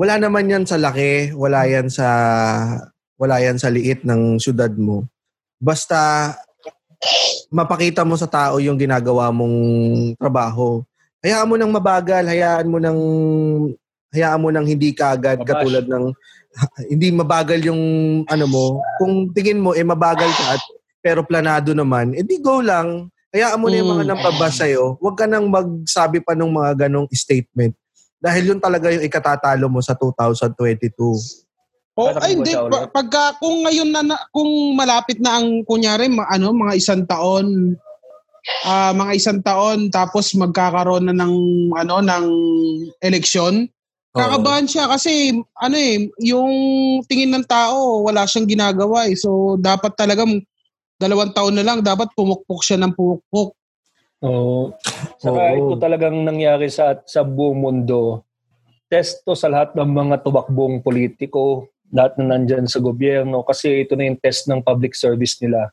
[0.00, 2.08] wala naman yan sa laki, wala yan sa
[3.20, 5.04] wala yan sa liit ng syudad mo.
[5.60, 6.32] Basta
[7.50, 9.56] mapakita mo sa tao yung ginagawa mong
[10.16, 10.80] trabaho.
[11.20, 13.00] Hayaan mo nang mabagal, hayaan mo nang
[14.10, 15.50] hayaan mo nang hindi kaagad Mabash.
[15.50, 16.04] katulad ng
[16.90, 17.82] hindi mabagal yung
[18.26, 18.64] ano mo.
[18.98, 20.62] Kung tingin mo eh mabagal ka at
[21.00, 23.08] pero planado naman, edi go lang.
[23.30, 24.10] Hayaan mo na yung mga Mm.
[24.10, 24.98] nambabasa sa'yo.
[24.98, 27.78] Huwag ka nang magsabi pa ng mga ganong statement.
[28.18, 31.46] Dahil yun talaga yung ikatatalo mo sa 2022.
[31.98, 32.52] O, Para ay kung hindi.
[32.54, 37.02] Pa- pagka kung ngayon na, na- kung malapit na ang kunyari ma- ano mga isang
[37.04, 37.76] taon
[38.64, 41.34] ah mga isang taon tapos magkakaroon na ng
[41.76, 42.26] ano ng
[43.04, 43.68] eleksyon
[44.16, 46.50] kakabahan siya kasi ano eh yung
[47.04, 50.24] tingin ng tao wala siyang ginagawa eh so dapat talaga
[50.96, 53.52] dalawang taon na lang dapat pumukpok siya ng pumukpok
[54.20, 54.76] Oo.
[55.16, 55.56] Saka Oo.
[55.56, 58.20] ito talagang nangyari sa sa buong mundo.
[58.84, 64.06] Testo sa lahat ng mga tumakbong politiko, lahat na nandyan sa gobyerno kasi ito na
[64.06, 65.70] yung test ng public service nila.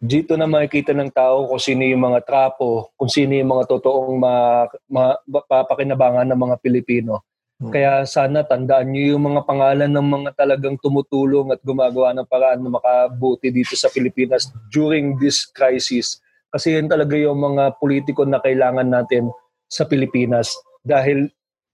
[0.00, 4.16] Dito na makikita ng tao kung sino yung mga trapo, kung sino yung mga totoong
[4.16, 7.20] ma, ma, papakinabangan ng mga Pilipino.
[7.60, 7.68] Hmm.
[7.68, 12.64] Kaya sana tandaan niyo yung mga pangalan ng mga talagang tumutulong at gumagawa ng paraan
[12.64, 18.42] na makabuti dito sa Pilipinas during this crisis kasi yun talaga yung mga politiko na
[18.42, 19.30] kailangan natin
[19.70, 20.50] sa Pilipinas
[20.82, 21.30] dahil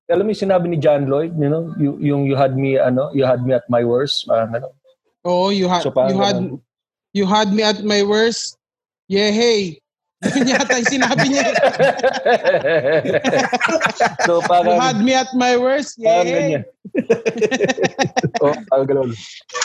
[0.06, 3.10] alam mo yung sinabi ni John Lloyd you know you, yung you had me ano
[3.10, 4.70] you had me at my worst parang ano
[5.26, 6.62] oh you had So, parang you had ganun.
[7.10, 8.60] you had me at my worst.
[9.08, 9.82] Yeah hey.
[10.36, 11.46] Yun yata yung sinabi niya.
[14.24, 15.98] So you parang had me at my worst.
[15.98, 16.64] Yeah parang ganyan.
[18.42, 19.10] Oh parang ganun.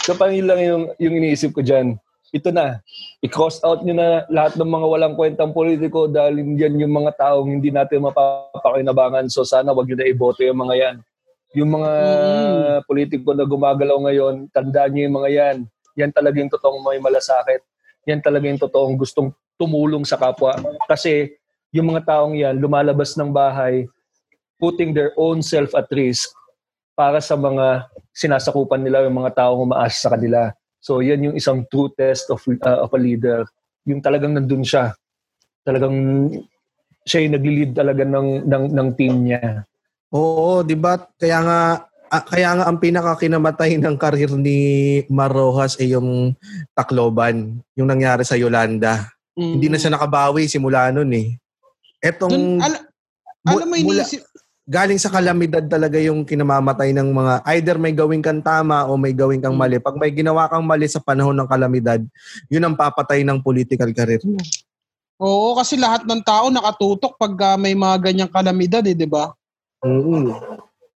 [0.06, 2.01] So parang yun lang yung, yung iniisip ko dyan
[2.32, 2.80] ito na
[3.20, 7.48] i-cross out nyo na lahat ng mga walang kwentang politiko dahil yan yung mga taong
[7.52, 10.96] hindi natin mapapakinabangan so sana wag nyo na iboto yung mga yan
[11.52, 12.88] yung mga Mm.
[12.88, 15.58] politiko na gumagalaw ngayon, tandaan nyo yung mga yan.
[16.00, 17.60] Yan talaga yung totoong may malasakit.
[18.08, 20.56] Yan talaga yung totoong gustong tumulong sa kapwa.
[20.88, 21.36] Kasi
[21.76, 23.84] yung mga taong yan, lumalabas ng bahay,
[24.56, 26.32] putting their own self at risk
[26.96, 27.84] para sa mga
[28.15, 30.56] sinasakupan nila yung mga taong umaasa sa kanila.
[30.82, 33.46] So yan yung isang true test of, uh, of a leader.
[33.86, 34.98] Yung talagang nandun siya.
[35.62, 35.94] Talagang
[37.06, 39.65] siya yung nagli-lead talaga ng, ng, ng team niya.
[40.12, 41.00] Oo, 'di ba?
[41.15, 41.60] Kaya nga
[42.12, 44.60] ah, kaya nga ang pinakakinamatay ng karir ni
[45.08, 46.36] Mar Rojas ay yung
[46.76, 49.08] Tacloban, yung nangyari sa Yolanda.
[49.39, 49.52] Mm.
[49.56, 51.28] Hindi na siya nakabawi simula noon eh.
[52.04, 52.91] Etong Dun, al-
[53.48, 54.22] alam mo, mula- iniisip,
[54.69, 59.13] galing sa kalamidad talaga yung kinamamatay ng mga either may gawin kang tama o may
[59.13, 59.82] gawin kang mali.
[59.82, 62.02] Pag may ginawa kang mali sa panahon ng kalamidad,
[62.47, 64.38] yun ang papatay ng political career mo.
[65.21, 69.30] oo, kasi lahat ng tao nakatutok pag ah, may mga ganyang kalamidad eh, di ba?
[69.86, 70.38] Oo.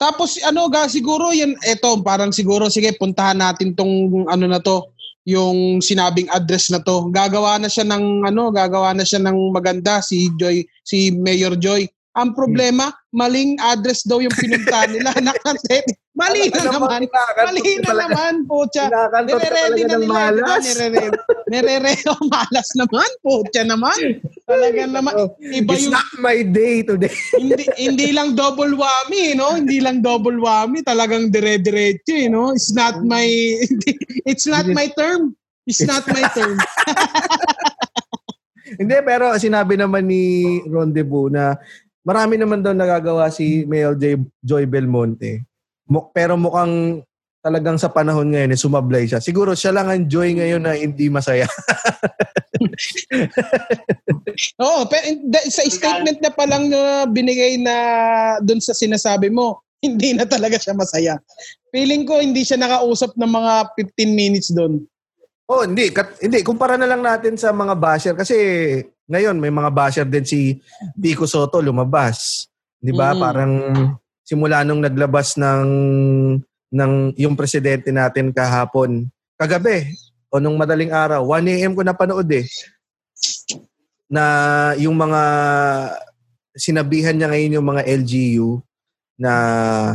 [0.02, 4.90] Tapos ano ga siguro yan eto parang siguro sige puntahan natin tong ano na to
[5.22, 7.10] yung sinabing address na to.
[7.14, 11.86] Gagawa na siya ng ano, gagawa na siya ng maganda si Joy, si Mayor Joy.
[12.12, 15.16] Ang problema, maling address daw yung pinuntahan nila.
[15.16, 15.88] Nakaset.
[16.12, 17.08] Mali na naman.
[17.40, 18.92] Mali na naman, putya.
[19.24, 20.12] Nire-ready na nila.
[20.12, 20.64] malas.
[20.76, 21.16] Diba?
[21.48, 22.04] Nire-ready.
[22.12, 23.08] Oh, malas naman.
[23.24, 23.96] Putya naman.
[24.44, 25.14] Talaga naman.
[25.40, 27.08] Iba It's yung not my day today.
[27.40, 29.56] hindi hindi lang double whammy, no?
[29.56, 32.52] Hindi lang double whammy, talagang dire-diretso, eh, no?
[32.52, 33.24] It's not my
[34.28, 35.32] it's not my term.
[35.64, 36.60] It's not my term.
[38.76, 41.56] Hindi, pero sinabi naman ni Rendezvous na
[42.02, 45.46] marami naman daw nagagawa si Mayor J- Joy Belmonte.
[46.14, 47.04] Pero mukhang
[47.42, 49.18] talagang sa panahon ngayon, eh, sumablay siya.
[49.18, 51.50] Siguro siya lang ang joy ngayon na hindi masaya.
[54.62, 55.06] Oo, pero
[55.50, 57.76] sa statement na pa lang na binigay na
[58.46, 61.18] doon sa sinasabi mo, hindi na talaga siya masaya.
[61.74, 63.54] Feeling ko hindi siya nakausap ng mga
[63.98, 64.86] 15 minutes doon.
[65.50, 65.90] oh, hindi.
[65.90, 66.46] Kat, hindi.
[66.46, 68.14] Kumpara na lang natin sa mga basher.
[68.14, 68.38] Kasi
[69.12, 70.64] ngayon, may mga basher din si
[70.96, 72.48] Pico Soto lumabas.
[72.80, 73.12] Di ba?
[73.12, 73.20] Mm.
[73.20, 73.54] Parang
[74.24, 75.68] simula nung naglabas ng
[76.72, 79.92] ng yung presidente natin kahapon, kagabi,
[80.32, 81.76] o nung madaling araw, 1 a.m.
[81.76, 82.48] ko napanood eh,
[84.08, 84.24] na
[84.80, 85.22] yung mga
[86.56, 88.50] sinabihan niya ngayon yung mga LGU
[89.20, 89.34] na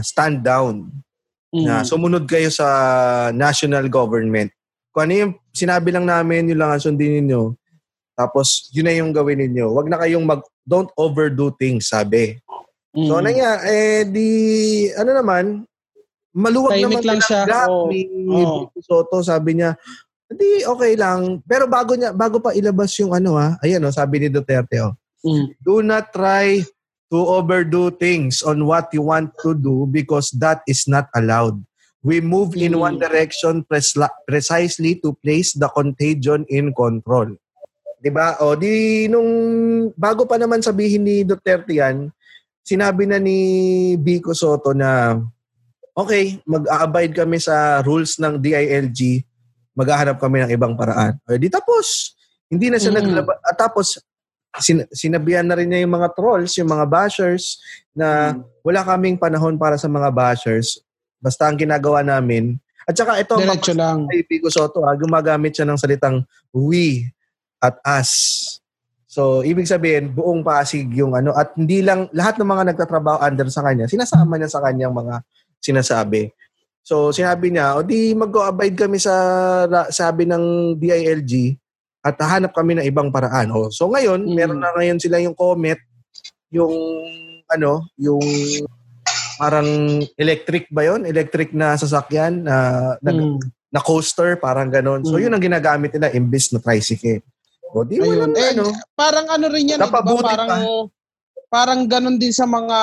[0.04, 0.88] stand down
[1.52, 1.88] na Mm.
[1.88, 2.68] sumunod kayo sa
[3.32, 4.52] national government.
[4.92, 7.56] Kung ano yung sinabi lang namin, yun lang ang sundin ninyo.
[8.16, 9.76] Tapos, yun na yung gawin ninyo.
[9.76, 12.40] Huwag na kayong mag, don't overdo things, sabi.
[12.96, 13.06] Mm.
[13.06, 14.28] So, ano nga, eh, di,
[14.96, 15.44] ano naman,
[16.32, 17.40] maluwag Tahimik naman lang siya.
[17.68, 17.92] Oo.
[17.92, 18.08] ni.
[18.08, 19.20] Vico Soto.
[19.20, 19.76] Sabi niya,
[20.26, 21.44] di, okay lang.
[21.44, 24.96] Pero bago niya, bago pa ilabas yung ano ha, ayan o, sabi ni Duterte oh,
[25.26, 25.46] Mm.
[25.58, 26.62] do not try
[27.10, 31.58] to overdo things on what you want to do because that is not allowed.
[32.00, 32.82] We move in Mm.
[32.84, 37.34] one direction presla- precisely to place the contagion in control.
[38.06, 38.38] 'Di ba?
[38.38, 39.26] O di nung
[39.98, 42.06] bago pa naman sabihin ni Duterte yan,
[42.62, 43.34] sinabi na ni
[43.98, 45.18] Vico Soto na
[45.90, 49.26] okay, mag-a-abide kami sa rules ng DILG,
[49.74, 51.18] maghahanap kami ng ibang paraan.
[51.26, 52.14] O di tapos,
[52.46, 52.98] hindi na siya Mm.
[53.02, 53.98] naglaba- at tapos
[54.62, 57.58] sin- sinabihan na rin niya yung mga trolls, yung mga bashers
[57.90, 60.78] na wala kaming panahon para sa mga bashers.
[61.18, 62.54] Basta ang ginagawa namin.
[62.86, 64.06] At saka ito, Diretso lang.
[64.06, 66.22] kay Pico Soto, ah, gumagamit siya ng salitang
[66.54, 67.10] we
[67.62, 68.10] at us.
[69.06, 73.48] So, ibig sabihin, buong Pasig yung ano, at hindi lang, lahat ng mga nagtatrabaho under
[73.48, 75.24] sa kanya, sinasama niya sa kanyang mga
[75.56, 76.36] sinasabi.
[76.84, 79.14] So, sinabi niya, o di mag-abide kami sa
[79.90, 81.56] sabi ng DILG
[82.04, 83.50] at hanap kami ng ibang paraan.
[83.50, 84.34] O, so ngayon, Mm.
[84.36, 85.80] meron na ngayon sila yung Comet,
[86.52, 86.70] yung
[87.50, 88.22] ano, yung
[89.36, 89.66] parang
[90.14, 92.56] electric ba yon Electric na sasakyan na
[93.02, 93.38] nag, Mm.
[93.72, 95.02] na coaster, parang ganon.
[95.02, 95.22] So, Mm.
[95.26, 97.24] yun ang ginagamit nila imbis na tricycle.
[97.74, 98.30] O, di Ayun.
[98.30, 98.66] walang Eh, ano.
[98.94, 99.98] parang ano rin yan, eh, di ba?
[100.00, 100.58] Napabuti Parang pa.
[101.46, 102.78] parang ganun din sa mga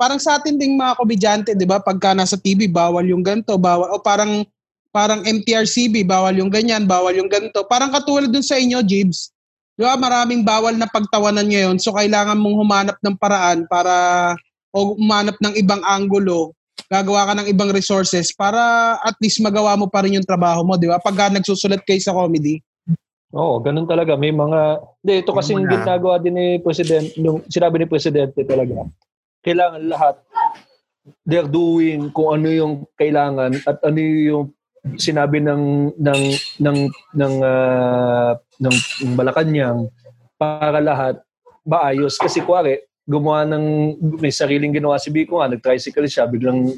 [0.00, 1.78] parang sa atin ding mga komedyante, 'di ba?
[1.78, 4.44] Pagka nasa TV bawal yung ganto, bawal o parang
[4.92, 7.64] parang MTRCB bawal yung ganyan, bawal yung ganto.
[7.68, 9.32] Parang katulad dun sa inyo, Jibs.
[9.76, 9.96] 'Di ba?
[9.96, 11.76] Maraming bawal na pagtawanan ngayon.
[11.80, 13.92] So kailangan mong humanap ng paraan para
[14.72, 16.56] o humanap ng ibang anggulo,
[16.88, 20.80] gagawa ka ng ibang resources para at least magawa mo pa rin yung trabaho mo,
[20.80, 20.96] 'di ba?
[20.96, 22.60] Pagka nagsusulat kayo sa comedy.
[23.32, 24.12] Oo, ganun talaga.
[24.14, 24.84] May mga...
[25.00, 28.84] Hindi, ito kasi Yung ginagawa din ni President, yung sinabi ni Presidente talaga.
[29.40, 30.20] Kailangan lahat,
[31.26, 34.46] they're doing kung ano yung kailangan at ano yung
[34.98, 36.22] sinabi ng ng
[36.58, 36.78] ng
[37.14, 37.34] ng ng,
[38.62, 38.76] ng
[39.14, 39.90] Malacanang
[40.34, 41.22] para lahat
[41.62, 46.74] maayos kasi kuwari gumawa ng may sariling ginawa si Biko nga nag-tricycle siya biglang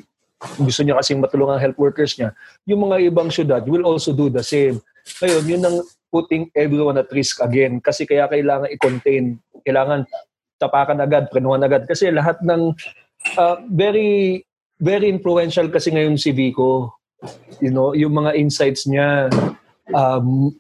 [0.61, 2.37] gusto niya kasing matulungan ang health workers niya
[2.69, 4.81] yung mga ibang syudad will also do the same
[5.25, 5.77] ngayon yun ang
[6.15, 7.83] putting everyone at risk again.
[7.83, 9.43] Kasi kaya kailangan i-contain.
[9.67, 10.07] Kailangan
[10.63, 11.91] tapakan agad prenuhan agad.
[11.91, 12.71] Kasi lahat ng
[13.35, 14.47] ah, very
[14.79, 16.95] very influential kasi ngayon si Vico.
[17.59, 19.27] You know yung mga insights niya
[19.91, 20.55] um,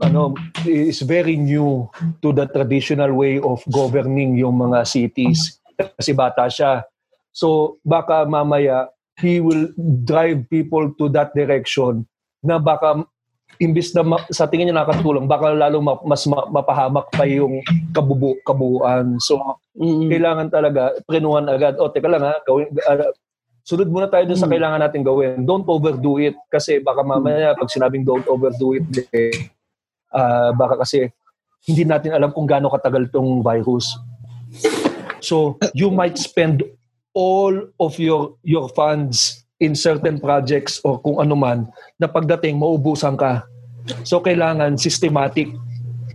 [0.00, 0.32] ano
[0.64, 1.86] is very new
[2.24, 5.62] to the traditional way of governing yung mga cities.
[5.78, 6.82] Kasi bata siya.
[7.30, 9.70] So baka mamaya he will
[10.02, 12.06] drive people to that direction
[12.42, 13.04] na baka
[13.58, 17.58] imbis na ma- sa tingin niya nakatulong, baka lalo ma- mas ma- mapahamak pa yung
[17.90, 19.18] kabubu kabuuan.
[19.18, 20.06] So, Mm.
[20.10, 21.74] kailangan talaga prenuhan agad.
[21.78, 23.10] O, teka lang ha, gawin, ah,
[23.66, 25.42] sunod muna tayo dun sa kailangan natin gawin.
[25.42, 26.38] Don't overdo it.
[26.46, 29.50] Kasi baka mamaya, pag sinabing don't overdo it, eh,
[30.14, 31.10] ah, baka kasi
[31.66, 33.98] hindi natin alam kung gaano katagal tong virus.
[35.18, 36.62] So, you might spend
[37.10, 41.66] all of your your funds in certain projects or kung ano man
[41.98, 43.42] na pagdating maubusan ka.
[44.06, 45.50] So kailangan systematic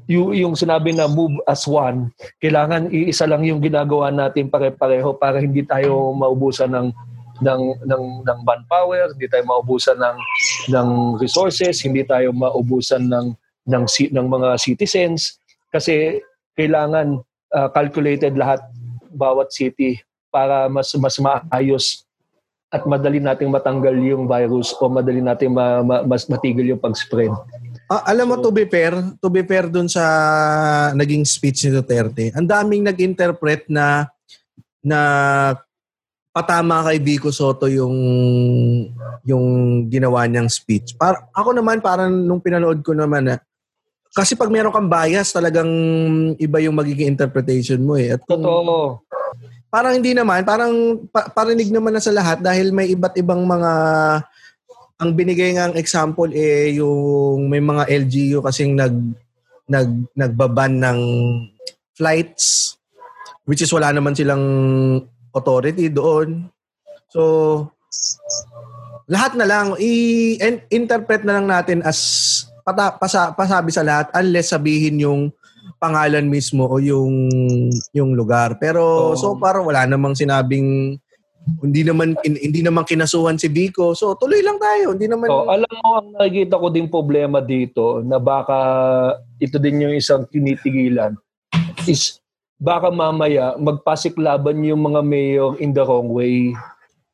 [0.08, 2.12] yung, yung sinabi na move as one,
[2.44, 6.88] kailangan iisa lang yung ginagawa natin pare-pareho para hindi tayo maubusan ng
[7.44, 10.18] ng ng ng manpower, hindi tayo maubusan ng
[10.76, 13.28] ng resources, hindi tayo maubusan ng
[13.68, 15.40] ng ng mga citizens
[15.72, 16.20] kasi
[16.54, 17.24] kailangan
[17.56, 18.60] uh, calculated lahat
[19.16, 22.04] bawat city para mas mas maayos
[22.74, 27.30] at madali nating matanggal yung virus o madali nating ma, ma, mas matigil yung pag-spread.
[27.86, 30.02] Ah, alam mo, to be fair, to be fair dun sa
[30.98, 34.10] naging speech ni Duterte, ang daming nag-interpret na
[34.82, 35.00] na
[36.34, 37.94] patama kay Vico Soto yung
[39.22, 39.46] yung
[39.86, 40.98] ginawa niyang speech.
[40.98, 43.38] Para, ako naman, parang nung pinanood ko naman, na,
[44.18, 45.70] kasi pag meron kang bias, talagang
[46.42, 48.18] iba yung magiging interpretation mo eh.
[48.18, 49.06] At kung, Totoo.
[49.74, 53.72] Parang hindi naman, parang pa, parinig naman na sa lahat dahil may iba't ibang mga
[55.02, 58.94] ang binigay ngang example eh yung may mga LGU kasing nag
[59.66, 61.00] nag nagbaban ng
[61.98, 62.78] flights
[63.50, 64.46] which is wala naman silang
[65.34, 66.46] authority doon.
[67.10, 67.22] So
[69.10, 71.98] lahat na lang i-interpret na lang natin as
[72.62, 75.34] pata, pasa, pasabi sa lahat unless sabihin yung
[75.84, 77.28] pangalan mismo o yung
[77.92, 78.56] yung lugar.
[78.56, 79.20] Pero Oo.
[79.20, 80.96] so far wala namang sinabing
[81.60, 83.92] hindi naman in- hindi naman kinasuhan si Vico.
[83.92, 84.96] So tuloy lang tayo.
[84.96, 88.60] Hindi naman So, alam mo, ang nakikita ko din problema dito na baka
[89.44, 91.20] ito din yung isang tinitigilan
[91.84, 92.24] is
[92.56, 96.56] baka mamaya magpasiklaban yung mga mayor in the wrong way.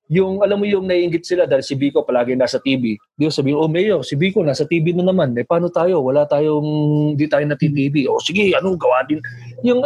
[0.10, 2.98] Yung, alam mo yung naiingit sila dahil si Vico palagi nasa TV.
[3.13, 5.38] Di ko sabihin, oh mayor, si Vico nasa TV na naman.
[5.38, 6.02] Eh paano tayo?
[6.02, 8.10] Wala tayong, di tayo na TV.
[8.10, 9.22] O sige, anong gawa din?
[9.62, 9.86] Yung,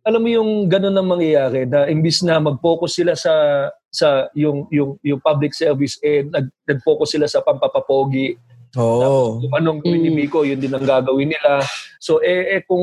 [0.00, 4.96] alam mo yung ganun ang mangyayari na imbis na mag-focus sila sa sa yung yung
[5.02, 8.38] yung public service eh nag nag-focus sila sa pampapapogi
[8.78, 9.42] Oo.
[9.42, 10.18] kung anong gawin ni Mm.
[10.24, 11.60] Miko, yun din ang gagawin nila.
[11.98, 12.80] So eh, eh kung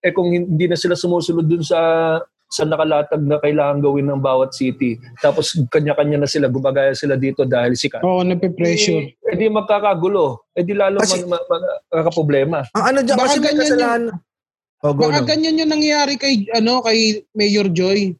[0.00, 1.78] eh kung hindi na sila sumusunod dun sa
[2.52, 5.00] sa nakalatag na kailangan gawin ng bawat city.
[5.24, 8.04] Tapos kanya-kanya na sila, gumagaya sila dito dahil sikat.
[8.04, 9.08] Oo, nape-pressure.
[9.08, 10.52] Eh, eh di magkakagulo.
[10.52, 12.68] Eh di lalo Kasi- mag, mag, magkakaproblema.
[12.76, 14.02] Ang ano dyan, Baka kasi may ganyan kasalanan.
[14.84, 18.12] Oh, Baka ganyan yung nangyayari kay ano kay Mayor Joy.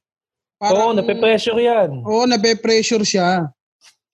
[0.64, 1.90] Oo, nape-pressure yan.
[2.08, 3.52] Oo, nape-pressure siya.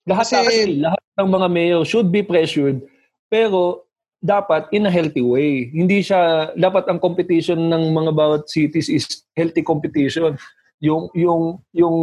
[0.03, 2.83] Lahat Kasi- actually, lahat ng mga mayor should be pressured.
[3.31, 3.87] Pero
[4.19, 5.71] dapat in a healthy way.
[5.71, 10.35] Hindi siya dapat ang competition ng mga bawat cities is healthy competition.
[10.83, 11.97] Yung yung yung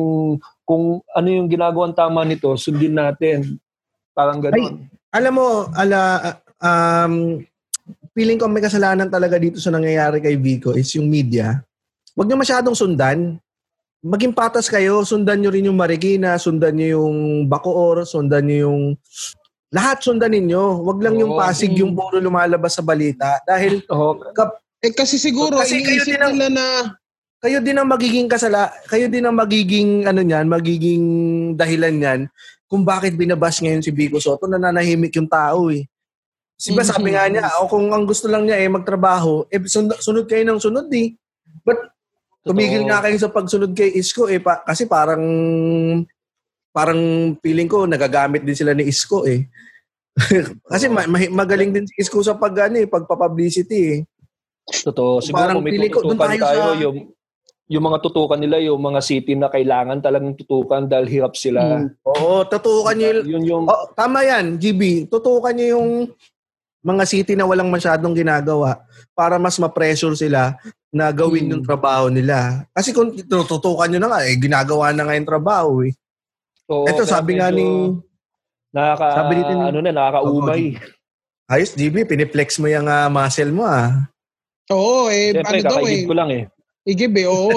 [0.65, 3.61] kung ano yung ginagawang tama nito, sundin natin.
[4.17, 4.89] Parang gano'n.
[5.13, 6.01] Alam mo, ala,
[6.61, 7.41] um,
[8.17, 11.61] feeling ko may kasalanan talaga dito sa nangyayari kay Vico is yung media.
[12.17, 13.37] Huwag niyo masyadong sundan.
[14.01, 18.83] Maging patas kayo, sundan niyo rin yung Marikina, sundan niyo yung Bacoor, sundan niyo yung
[19.75, 20.83] lahat sundan ninyo.
[20.85, 21.35] Huwag lang yung.
[21.35, 24.19] Pasig yung puro lumalabas sa balita dahil Oo.
[24.85, 26.67] Eh kasi siguro Kasi kayo iniisip din ang- nila na
[27.37, 31.05] kayo din ang magiging kasala, kayo din ang magiging ano niyan, magiging
[31.55, 32.21] dahilan niyan
[32.67, 35.87] kung bakit binabas ngayon si Vico Soto nananahimik yung tao eh.
[36.57, 40.01] Si ba sabi nga niya, o kung ang gusto lang niya eh magtrabaho, eh sunod,
[40.01, 41.13] sunod kayo ng sunod eh.
[41.63, 41.79] But
[42.43, 42.91] tumigil Totoo.
[42.91, 45.21] nga kayo sa pagsunod kay Isko eh pa, kasi parang
[46.77, 47.01] parang
[47.41, 49.49] feeling ko nagagamit din sila ni Isko eh.
[50.69, 53.99] kasi ma- ma- magaling din si Isko sa pag ano eh, pagpa-publicity eh.
[54.85, 55.25] Totoo.
[55.25, 56.97] Siguro Parang kung may tutukan tayo tayo, sa- yung,
[57.67, 61.81] yung mga tutukan nila, yung mga city na kailangan talagang tutukan dahil hirap sila.
[61.81, 61.89] Hmm.
[62.05, 65.09] Oo, tutukan niyo Yun yung Oh, tama yan, GB.
[65.09, 65.89] Tutukan niyo yung
[66.83, 70.55] mga city na walang masyadong ginagawa para mas ma-pressure sila
[70.93, 71.53] na gawin Hmm.
[71.57, 72.69] yung trabaho nila.
[72.71, 75.93] Kasi kung tutukan nyo na nga, eh, ginagawa na nga yung trabaho eh.
[76.67, 77.95] Oo, Ito, sabi nga ni...
[78.75, 80.63] Nakaka, sabi dito ni- ano na, nakakaumay.
[81.47, 84.11] Ayos, GB, piniplex mo yung ah, muscle mo ah.
[84.75, 86.03] Oo, eh Siyempre, ano daw eh.
[86.03, 86.45] ko lang eh.
[86.87, 87.55] Igib eh, oo.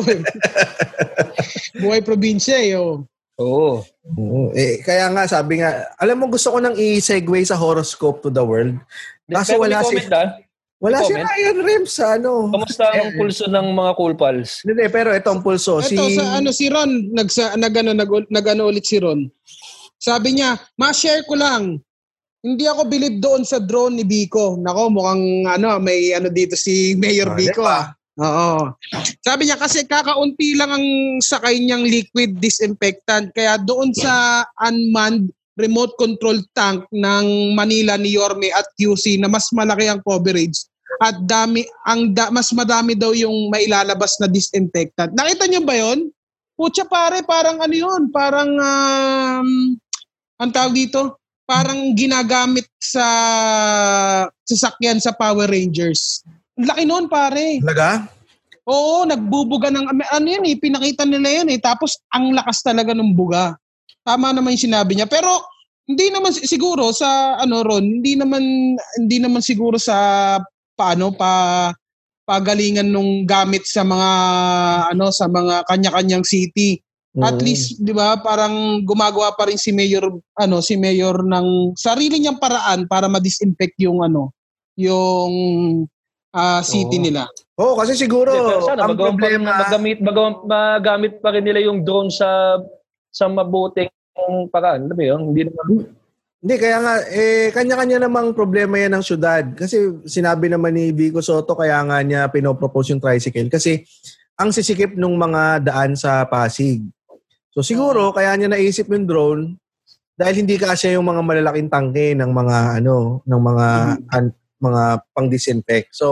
[1.82, 3.02] Buhay probinsya eh, oo.
[3.42, 3.82] Oo.
[4.14, 4.54] Oo.
[4.54, 8.46] Eh, kaya nga, sabi nga, alam mo, gusto ko nang i-segue sa horoscope to the
[8.46, 8.78] world.
[9.26, 9.98] Kaso Pero wala si...
[9.98, 10.30] comment ah.
[10.80, 11.12] Wala si?
[11.12, 12.48] Ryan Rems sa ano.
[12.48, 14.64] Kamusta ang Eh, pulso ng mga cool pals?
[14.64, 15.84] Hindi, pero ito ang pulso.
[15.84, 16.16] Ito si...
[16.16, 19.28] sa ano si Ron, nagsa nagano nag, nagano ulit si Ron.
[20.00, 21.84] Sabi niya, "Ma-share ko lang.
[22.40, 24.56] hindi ako believe doon sa drone ni Biko.
[24.64, 27.92] Nako, mukhang ano, may ano dito si Mayor Ah, Biko ah.
[28.16, 28.72] Oo.
[29.20, 30.86] Sabi niya kasi kakaunti lang ang
[31.20, 33.36] sakay niyang liquid disinfectant.
[33.36, 35.28] Kaya doon sa unmanned
[35.60, 40.64] remote control tank ng Manila ni Yorme at QC na mas malaki ang coverage
[41.00, 45.16] at dami ang da, mas madami daw yung mailalabas na disinfectant.
[45.16, 46.12] Nakita niyo ba 'yon?
[46.60, 48.12] Putya pare, parang ano 'yun?
[48.12, 49.50] Parang um,
[50.40, 53.08] ang tawag dito, parang ginagamit sa
[54.44, 56.22] sasakyan sa Power Rangers.
[56.60, 57.64] Ang Laki noon pare.
[57.64, 58.06] Talaga?
[58.70, 61.58] Oo, nagbubuga ng ano yan eh, pinakita nila yan eh.
[61.58, 63.58] Tapos ang lakas talaga ng buga.
[64.06, 65.10] Tama naman yung sinabi niya.
[65.10, 65.42] Pero
[65.90, 70.38] hindi naman si- siguro sa ano Ron, hindi naman hindi naman siguro sa
[70.80, 71.76] paano pa
[72.24, 74.10] pagalingan nung gamit sa mga
[74.96, 76.80] ano sa mga kanya-kanyang city.
[77.20, 77.44] At Mm.
[77.44, 80.08] least, 'di ba, parang gumagawa pa rin si Mayor
[80.38, 84.32] ano, si Mayor ng sarili niyang paraan para ma-disinfect yung ano,
[84.78, 85.34] yung
[86.30, 87.06] ah, city Oo.
[87.10, 87.24] nila.
[87.58, 91.60] Oo, kasi siguro, pero sana ang pa rin- problema, magamit, magawa, magamit pa rin nila
[91.66, 92.62] yung drone sa
[93.10, 93.90] sa mabuting
[94.54, 94.86] paraan.
[94.86, 95.22] Alam mo yun?
[95.34, 95.66] Hindi naman
[96.40, 99.44] hindi, kaya nga, eh, kanya-kanya namang problema yan ng syudad.
[99.52, 103.52] Kasi sinabi naman ni Vico Soto, kaya nga niya pinopropose yung tricycle.
[103.52, 103.84] Kasi
[104.40, 106.80] ang sisikip ng mga daan sa Pasig.
[107.52, 109.44] So siguro, kaya niya naisip yung drone
[110.16, 113.68] dahil hindi kasi yung mga malalaking tangke ng mga ano, ng mga
[114.16, 115.92] an- mga pang-disinfect.
[115.92, 116.08] So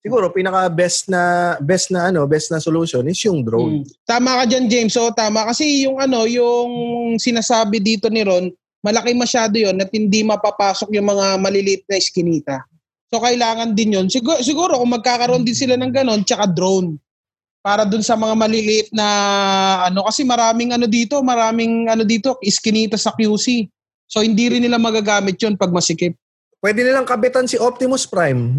[0.00, 3.84] siguro pinaka best na best na ano, best na solution is yung drone.
[3.84, 3.84] Mm.
[4.08, 4.92] Tama ka dyan, James.
[4.92, 5.48] So, tama.
[5.48, 6.70] Kasi yung ano, yung
[7.20, 8.48] sinasabi dito ni Ron,
[8.84, 12.60] malaki masyado yon at hindi mapapasok yung mga maliliit na iskinita.
[13.08, 17.00] So, kailangan din yon Siguro, siguro kung magkakaroon din sila ng ganon, tsaka drone.
[17.64, 19.08] Para dun sa mga maliliit na
[19.88, 23.72] ano, kasi maraming ano dito, maraming ano dito, iskinita sa QC.
[24.04, 26.12] So, hindi rin nila magagamit yon pag masikip.
[26.60, 28.52] Pwede nilang kabitan si Optimus Prime.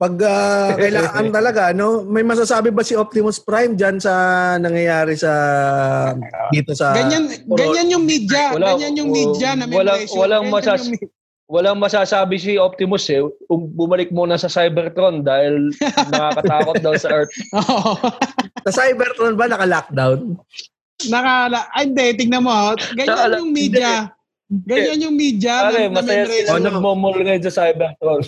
[0.00, 2.08] Pag ah, kailangan talaga, no?
[2.08, 4.12] May masasabi ba si Optimus Prime dyan sa
[4.56, 5.32] nangyayari sa
[6.48, 8.56] dito sa Ganyan, ganyan yung media.
[8.56, 10.16] Wala- ganyan yung media na may walang- pressure.
[10.16, 11.12] walang masas- yung
[11.50, 13.20] walang masasabi si Optimus eh.
[13.52, 15.68] Um, Bumalik muna sa Cybertron dahil
[16.14, 17.34] nakakatakot daw sa Earth.
[17.60, 18.00] Oo.
[18.64, 20.40] sa Cybertron ba naka-lockdown?
[21.12, 22.52] Nakala, ay hindi, tignan mo.
[22.52, 22.72] oh.
[22.96, 24.08] Ganyan yung media.
[24.48, 25.68] Ganyan yung media.
[25.68, 28.24] Pare, masaya sila nagmomol ngayon sa Cybertron.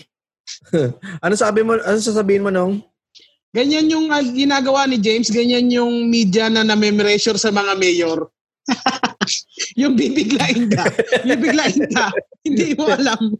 [1.24, 1.76] Ano sabi mo?
[1.78, 2.82] Ano sasabihin mo nung?
[3.53, 8.32] Ganyan yung ah, ginagawa ni James, ganyan yung media na na-measure sa mga mayor.
[9.80, 10.88] yung bibiglain ka.
[11.28, 12.09] Bibiglain ka.
[12.48, 13.36] Hindi mo alam.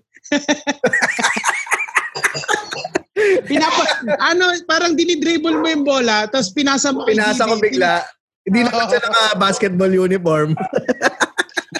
[3.49, 3.83] Pinapa,
[4.21, 7.09] ano, parang dinidribble mo yung bola, tapos pinasa mo.
[7.09, 8.05] Pinasa ko bigla.
[8.45, 10.53] Hindi naman siya naka-basketball uniform.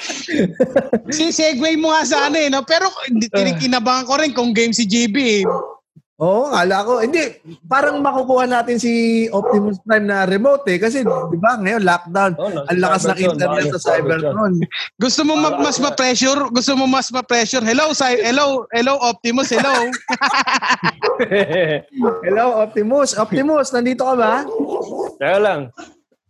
[1.17, 2.65] Si segue mo nga sa ano eh, no?
[2.65, 5.45] Pero hindi tinikinabangan ko rin kung game si GB eh.
[6.23, 7.03] Oo, kala ko.
[7.03, 7.35] Hindi,
[7.67, 10.79] parang makukuha natin si Optimus Prime na remote eh.
[10.79, 12.33] Kasi, di ba, ngayon, lockdown.
[12.39, 14.55] Oh, no, Ang lakas ng internet sa Cybertron.
[15.03, 16.47] Gusto mo ma- mas ma-pressure?
[16.55, 17.67] Gusto mo mas ma-pressure?
[17.67, 19.73] Hello, Cy- hello, hello Optimus, hello.
[22.23, 23.19] Hello, Optimus.
[23.19, 24.35] Optimus, nandito ka ba?
[25.19, 25.61] Kaya lang,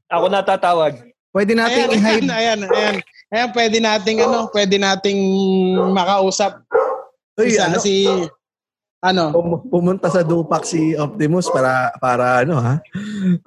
[0.09, 0.93] ako natatawag.
[1.33, 2.29] Pwede nating ayan, i-hide.
[2.29, 2.61] ayan, ayan.
[2.73, 2.97] Ayan,
[3.57, 5.21] pwede nating ano, pwede nating
[5.97, 6.61] makausap
[7.41, 8.05] Uy, isa, ano, si
[9.01, 9.33] ano?
[9.33, 12.77] pum- pumunta sa Dupac si Optimus para, para ano ha?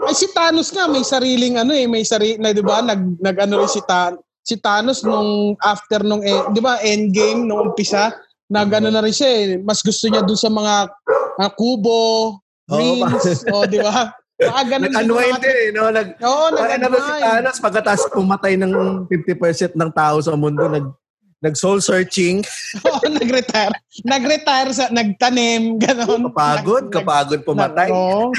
[0.10, 2.82] Ay si Thanos nga may sariling ano eh, may sarili na 'di ba?
[2.82, 7.46] Nag nag ano rin si Thanos si Thanos nung after nung eh, 'di ba Endgame
[7.46, 8.14] nung umpisa,
[8.50, 10.90] nag ano na rin siya eh, mas gusto niya dun sa mga
[11.38, 14.14] ah, kubo, greens, o 'di ba?
[14.36, 15.88] Baka ganun Nag-unwind din eh, no?
[15.88, 17.24] Nag, Oo, Parang ano si nag-unwind.
[17.24, 18.72] Thanos, pagkatapos pumatay ng
[19.08, 20.92] 50% ng tao sa mundo, nag,
[21.40, 22.44] nag-soul searching.
[22.88, 23.72] Oo, nag-retire.
[24.04, 26.28] Nag-retire sa nagtanim, gano'n.
[26.36, 27.88] Kapagod, Nag- kapagod pumatay.
[27.96, 28.36] Oo.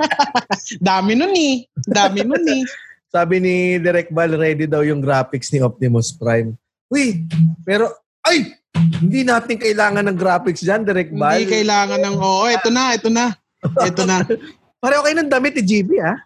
[0.92, 1.64] Dami nun eh.
[1.88, 2.62] Dami nun eh.
[3.08, 6.52] Sabi ni Direk Bal, ready daw yung graphics ni Optimus Prime.
[6.92, 7.24] Uy,
[7.64, 7.88] pero,
[8.20, 8.52] ay!
[8.74, 11.40] Hindi natin kailangan ng graphics dyan, Direk Bal.
[11.40, 13.32] Hindi kailangan ng, oo, ito na, ito na.
[13.80, 14.20] Ito na.
[14.84, 16.20] Pareho kayo ng damit ni GB, ha?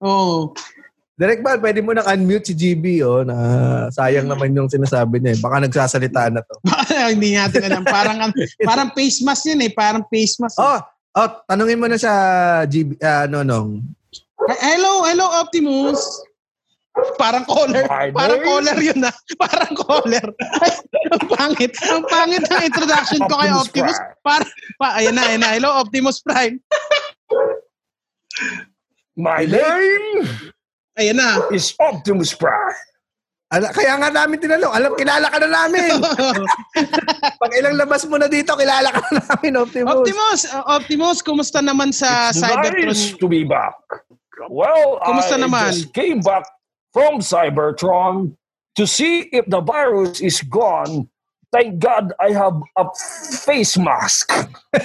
[0.00, 0.56] Oo.
[1.20, 3.36] Direk Bal, pwede mo nang unmute si GB, oh, na
[3.92, 5.36] sayang naman yung sinasabi niya.
[5.36, 5.40] eh.
[5.44, 6.56] Baka nagsasalita na to.
[7.12, 7.84] Hindi natin alam.
[7.84, 8.32] Parang,
[8.68, 9.68] parang face mask yun eh.
[9.68, 10.56] Parang face mask.
[10.56, 10.80] Oh,
[11.20, 12.12] oh, tanungin mo na sa
[12.64, 13.84] GB, ah, ano, nung,
[14.48, 16.00] Hello, hello Optimus.
[17.20, 17.84] Parang caller.
[17.84, 18.16] Partner.
[18.16, 19.14] Parang caller yun ah.
[19.44, 20.26] Parang caller.
[21.12, 21.72] Ang pangit.
[21.84, 24.00] Ang pangit ng introduction ko kay Optimus.
[24.24, 24.48] Para,
[24.80, 25.52] pa, ayan na, ayan na.
[25.52, 26.56] Hello Optimus Prime.
[29.16, 30.24] My name
[30.98, 31.48] Ayan na.
[31.50, 32.76] is Optimus Prime.
[33.50, 34.70] Ala, kaya nga namin tinanong.
[34.70, 35.90] Alam, kilala ka na namin.
[37.42, 39.90] Pag ilang labas mo na dito, kilala ka na namin, Optimus.
[39.90, 42.86] Optimus, uh, Optimus, kumusta naman sa It's Cybertron?
[42.94, 43.74] nice to be back.
[44.46, 45.66] Well, Kumusta I naman?
[45.74, 46.46] just came back
[46.94, 48.38] from Cybertron
[48.78, 51.10] to see if the virus is gone.
[51.50, 52.86] Thank God I have a
[53.42, 54.30] face mask.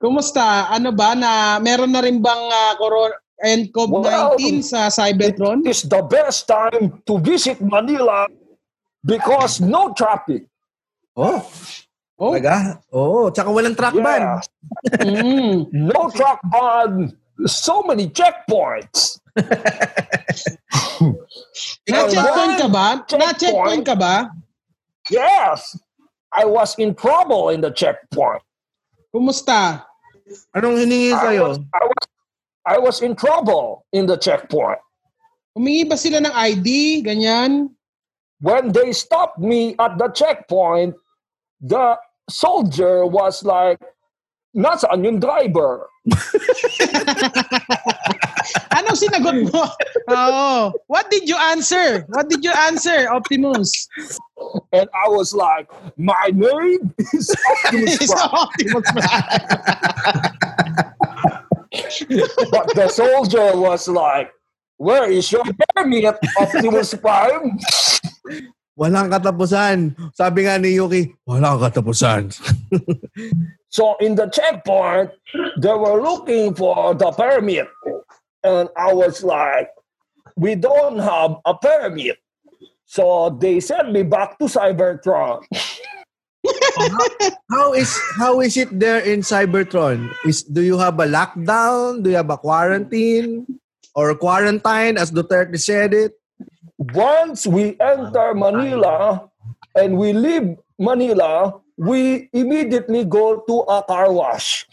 [0.00, 0.68] Kumusta?
[0.72, 4.36] Ano ba na meron na rin bang uh, corona and COVID-19 Wow.
[4.64, 5.60] sa Cybertron?
[5.68, 8.24] It's the best time to visit Manila
[9.04, 10.48] because no traffic.
[11.16, 11.44] Oh,
[12.16, 12.80] Oh, talaga?
[12.96, 14.24] Oo, oh, tsaka walang track ban.
[14.24, 14.40] Yeah,
[15.04, 15.68] mm.
[15.92, 17.12] no truck ban.
[17.44, 19.20] So many checkpoints.
[21.96, 22.86] Na-checkpoint ka ba?
[23.08, 23.20] Checkpoint.
[23.20, 24.14] Na-checkpoint ka ba?
[25.08, 25.78] Yes,
[26.32, 28.42] I was in trouble in the checkpoint.
[29.14, 29.86] Kumusta?
[30.52, 31.48] Anong hiningi I sa'yo?
[31.48, 32.02] was, I was,
[32.66, 34.82] I was in trouble in the checkpoint.
[35.56, 37.00] Humingi ba sila ng ID?
[37.06, 37.70] Ganyan?
[38.44, 40.92] When they stopped me at the checkpoint,
[41.62, 41.96] the
[42.28, 43.80] soldier was like,
[44.52, 45.88] nasaan yung driver?
[48.74, 49.64] Anong sinagot mo?
[50.14, 50.72] Oo.
[50.86, 52.04] What did you answer?
[52.12, 53.88] What did you answer, Optimus?
[54.72, 58.30] And I was like, my name is Optimus Prime.
[58.34, 59.38] Optimus Prime.
[62.50, 64.32] But the soldier was like,
[64.80, 65.44] where is your
[65.74, 67.58] permit, Optimus Prime?
[68.76, 69.96] Walang katapusan.
[70.12, 72.28] Sabi nga ni Yuki, walang katapusan.
[73.72, 75.12] So in the checkpoint,
[75.60, 77.68] they were looking for the permit.
[78.44, 79.70] And I was like,
[80.36, 82.18] we don't have a permit.
[82.86, 85.42] So they sent me back to Cybertron.
[87.50, 90.12] How is how is it there in Cybertron?
[90.22, 92.02] Is do you have a lockdown?
[92.02, 93.46] Do you have a quarantine
[93.94, 96.14] or quarantine as Duterte said it?
[96.94, 99.26] Once we enter Manila
[99.74, 104.68] and we leave Manila, we immediately go to a car wash.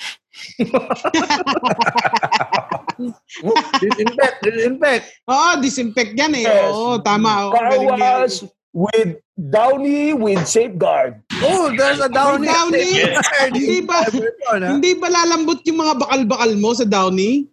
[3.82, 5.04] Disinfect, disinfect.
[5.30, 6.46] Oo, disinfect yan eh.
[6.46, 6.74] Yes.
[6.74, 7.50] Oo, tama.
[7.50, 11.22] Oo, Car wash with Downy with safeguard.
[11.46, 12.50] Oh, there's a Downey.
[12.50, 13.06] Downey.
[13.54, 14.06] Hindi ba,
[14.50, 17.50] hindi ba lalambot yung mga bakal-bakal mo sa Downey?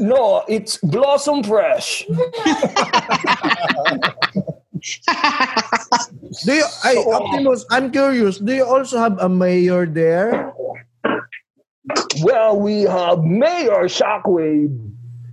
[0.00, 2.08] No, it's Blossom Fresh.
[6.44, 8.40] Do you, ay, Optimus, I'm curious.
[8.40, 10.56] Do you also have a mayor there?
[12.22, 14.74] Well, we have Mayor Shockwave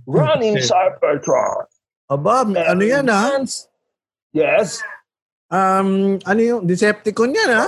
[0.06, 1.66] running Cybertron.
[2.10, 3.42] Aba, may- ano yan ha?
[4.32, 4.82] Yes,
[5.46, 7.66] Um, ano yung Decepticon yan ha?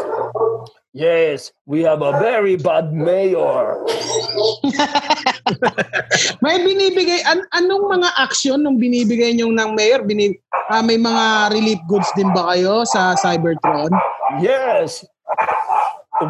[0.91, 3.79] yes, we have a very bad mayor.
[6.43, 10.03] May binibigay, an anong mga action nung binibigay nyo ng mayor?
[10.03, 10.35] Bini,
[10.75, 13.95] ah, may mga relief goods din ba kayo sa Cybertron?
[14.43, 15.07] Yes,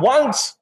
[0.05, 0.61] once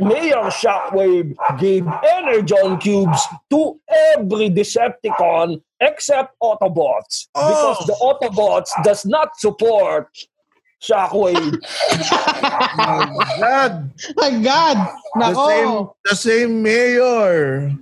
[0.00, 3.20] Mayor Shockwave gave energon cubes
[3.50, 3.80] to
[4.16, 7.48] every Decepticon except Autobots Oh.
[7.48, 10.08] because the Autobots does not support
[10.82, 11.58] Shockwave.
[12.76, 13.92] Oh, God.
[14.16, 14.76] My God!
[15.14, 15.46] The Nako!
[15.48, 17.72] same, the same mayor.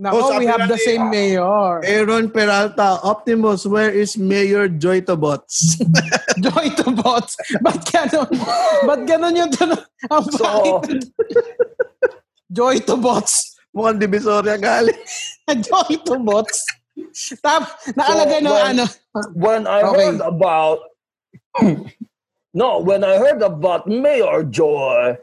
[0.00, 1.84] Nako, Oh, oh we have the same mayor.
[1.84, 5.78] Aaron Peralta, Optimus, where is Mayor Joytobots?
[6.40, 7.36] Joy to bots.
[7.64, 8.26] Ba't ganon?
[8.88, 9.84] Ba't ganon yung tanong?
[10.10, 10.44] Ang So.
[10.48, 10.80] Oh.
[12.50, 13.54] Joy to bots.
[13.76, 14.96] Mukhang divisoria galing.
[15.68, 16.64] Joy to bots.
[17.44, 18.84] Tap, nakalagay So, no when- ano.
[19.36, 19.96] when I Okay.
[20.08, 20.78] heard about
[22.56, 25.16] no, when I heard about Mayor Joy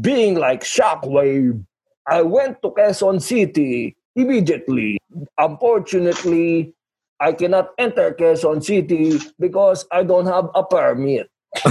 [0.00, 1.64] being like Shockwave,
[2.06, 4.98] I went to Quezon City immediately.
[5.38, 6.74] Unfortunately,
[7.20, 11.30] I cannot enter Quezon City because I don't have a permit.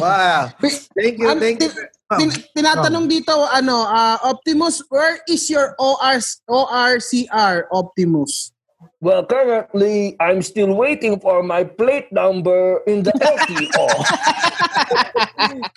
[0.00, 0.50] wow.
[0.96, 1.68] Thank you, An- thank you.
[1.68, 8.52] tin- tin- tinatanong dito, ano, ah, Optimus, where is your OR, ORCR, Optimus?
[9.00, 13.86] Well, currently, I'm still waiting for my plate number in the LTO.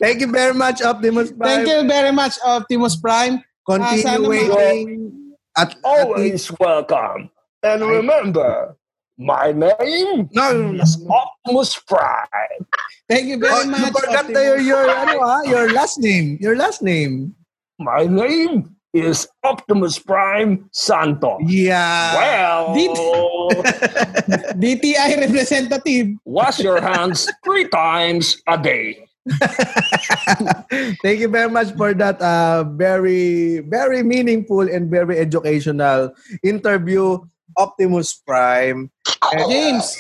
[0.02, 1.66] Thank you very much, Optimus Prime.
[1.66, 3.44] Thank you very much, Optimus Prime.
[3.68, 5.36] Continue Ah, sana waiting.
[5.58, 7.30] At, at Always welcome.
[7.64, 8.76] And remember,
[9.18, 12.66] my name no, is Optimus Prime.
[13.08, 14.42] Thank you very oh, you much, forgot Optimus.
[14.42, 16.38] your, your, ano, ah, your last name.
[16.42, 17.36] Your last name.
[17.78, 21.38] My name is Optimus Prime Santo.
[21.46, 22.16] Yeah.
[22.16, 22.76] Well,
[24.58, 26.18] DTI representative.
[26.26, 29.08] wash your hands three times a day.
[31.04, 37.20] Thank you very much for that uh, very, very meaningful and very educational interview.
[37.58, 38.88] Optimus Prime.
[39.36, 40.00] And, James,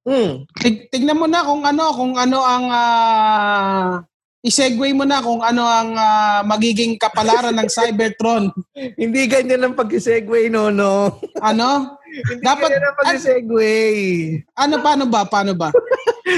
[0.00, 0.48] Hmm.
[0.56, 4.00] tig- tignan mo na kung ano, kung ano ang ah,
[4.40, 8.48] i-segue mo na kung ano ang ah, magiging kapalaran ng Cybertron.
[9.00, 11.20] Hindi ganyan ang pag-segue, no, no.
[11.44, 12.00] Ano?
[12.26, 13.74] Hindi Dapat- ganyan ang pag-segue.
[14.56, 15.28] Ano paano ba?
[15.28, 15.68] Paano ba?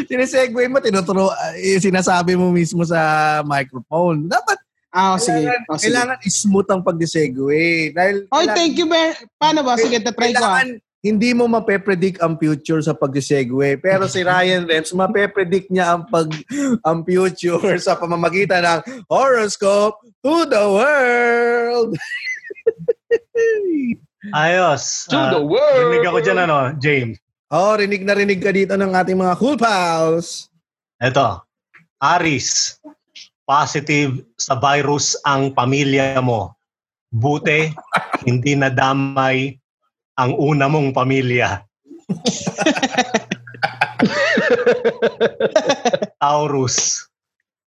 [0.04, 3.00] Sinesegue mo, tinuturo, uh, sinasabi mo mismo sa
[3.42, 4.26] microphone.
[4.26, 5.48] Dapat, Ah, oh, sige.
[5.48, 5.84] kailangan, Oh, sige.
[5.88, 7.64] kailangan smooth ang pag-segue.
[7.90, 9.08] Dahil, Oy, kailangan- thank you, Ben.
[9.34, 9.72] Paano ba?
[9.74, 10.36] Sige, tatry ko.
[10.36, 10.60] ah.
[10.60, 10.68] kailangan,
[11.02, 13.74] hindi mo mape-predict ang future sa pag-segue.
[13.76, 16.28] Pero si Ryan Rems, mape-predict niya ang pag
[16.84, 21.90] ang future sa pamamagitan ng horoscope to the world.
[24.30, 25.08] Ayos.
[25.08, 25.88] To Ah, the world.
[25.88, 27.18] Rinig ako dyan, ano, James.
[27.52, 30.48] Oh, rinig na rinig ka dito ng ating mga cool pals.
[30.96, 31.44] Ito.
[32.00, 32.80] Aris.
[33.44, 36.56] Positive sa virus ang pamilya mo.
[37.12, 37.68] Buti,
[38.28, 39.52] hindi nadamay
[40.16, 41.60] ang una mong pamilya.
[46.24, 47.04] Taurus.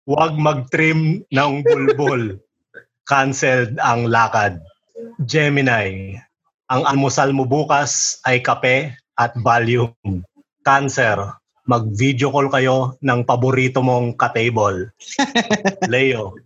[0.10, 2.42] Huwag mag-trim ng bulbul.
[3.06, 4.58] Cancelled ang lakad.
[5.30, 6.18] Gemini.
[6.74, 9.96] Ang almusal mo bukas ay kape at Valium.
[10.66, 11.18] Cancer.
[11.66, 14.94] Mag-video call kayo ng paborito mong ka-table.
[15.92, 16.38] Leo.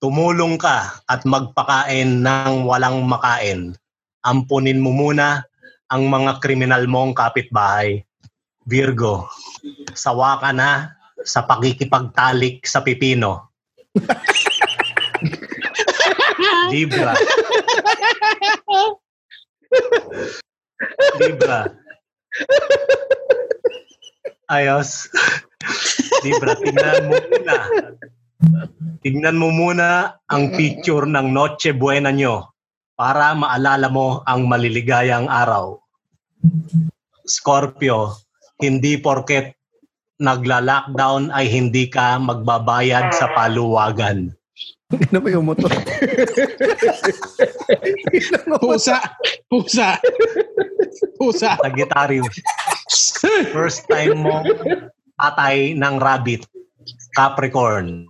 [0.00, 3.76] Tumulong ka at magpakain ng walang makain.
[4.24, 5.44] Ampunin mo muna
[5.88, 8.04] ang mga kriminal mong kapitbahay.
[8.68, 9.28] Virgo.
[9.96, 13.48] Sawa ka na sa pakikipagtalik sa pipino.
[16.72, 17.12] Libra.
[21.20, 21.60] Libra.
[24.50, 25.06] Ayos.
[26.24, 27.54] Libra, tingnan mo muna.
[29.00, 29.88] Tingnan mo muna
[30.28, 32.50] ang picture ng Noche Buena nyo
[32.98, 35.80] para maalala mo ang maliligayang araw.
[37.24, 38.16] Scorpio,
[38.60, 39.56] hindi porket
[40.20, 44.36] nagla-lockdown ay hindi ka magbabayad sa paluwagan.
[44.90, 45.70] Ano ba yung motor?
[48.58, 48.98] Pusa.
[49.46, 49.88] Pusa.
[51.14, 51.50] Pusa.
[51.62, 52.34] Sagittarius,
[53.54, 54.42] first time mo
[55.14, 56.42] patay ng rabbit.
[57.14, 58.08] Capricorn,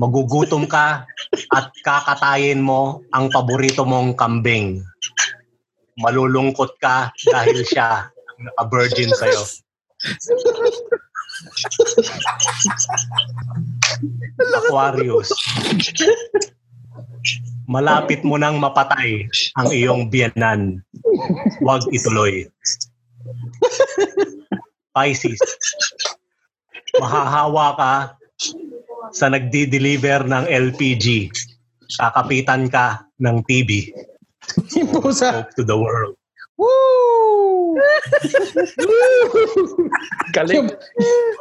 [0.00, 1.04] magugutom ka
[1.52, 4.80] at kakatayin mo ang paborito mong kambing.
[6.00, 9.42] Malulungkot ka dahil siya ang naka-virgin sa'yo.
[14.64, 15.30] Aquarius,
[17.64, 19.24] malapit mo nang mapatay
[19.56, 20.82] ang iyong biyanan.
[21.62, 22.50] Huwag ituloy.
[24.94, 25.40] Pisces,
[27.00, 27.94] mahahawa ka
[29.14, 31.30] sa nagdi-deliver ng LPG.
[31.98, 33.92] Kakapitan ka ng TV.
[34.90, 35.44] Pusa.
[35.44, 36.16] Hope to the world.
[36.54, 37.74] Woo!
[40.36, 40.70] Galing.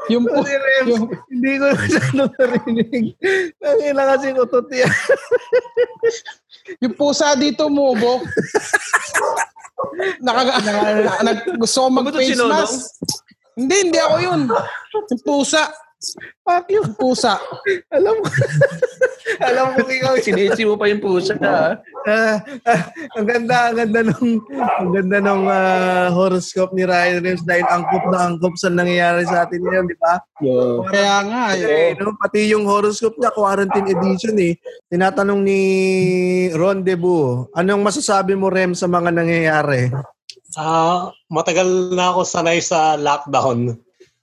[0.10, 0.88] Yung, Sorry, Rems.
[0.90, 3.06] yung, Hindi ko masyadong narinig.
[3.62, 4.90] Nangina kasi utot yan.
[6.82, 8.26] yung pusa dito, Mobo.
[10.18, 10.74] Nakaga, na,
[11.22, 12.98] nag, gusto ko mag-face mask.
[13.54, 14.42] Hindi, hindi ako yun.
[15.14, 15.70] Yung pusa.
[16.42, 16.82] Fuck you.
[16.82, 17.38] Yung pusa.
[17.94, 18.28] Alam ko.
[19.42, 20.14] Alam ko ikaw.
[20.20, 21.34] Sinisi mo pa yung pusa?
[21.42, 22.82] Ah, ah,
[23.16, 28.04] ang ganda, ang ganda nung, ang ganda nung ah, horoscope ni Ryan Rems dahil angkop
[28.12, 30.20] na angkop sa nangyayari sa atin ngayon, di ba?
[30.44, 30.84] Yo.
[30.84, 31.98] Kaya nga, Eh, eh.
[31.98, 32.14] no?
[32.20, 34.60] Pati yung horoscope niya, quarantine edition eh.
[34.92, 35.62] Tinatanong ni
[36.52, 39.90] Rendezvous, anong masasabi mo, Rem, sa mga nangyayari?
[40.60, 43.74] Ah, matagal na ako sanay sa lockdown.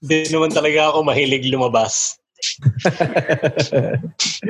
[0.01, 2.20] Hindi naman talaga ako mahilig lumabas.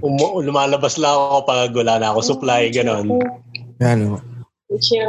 [0.00, 3.20] Um, lumalabas lang ako pag wala na ako supply, ganon.
[3.84, 4.20] Yan, oh.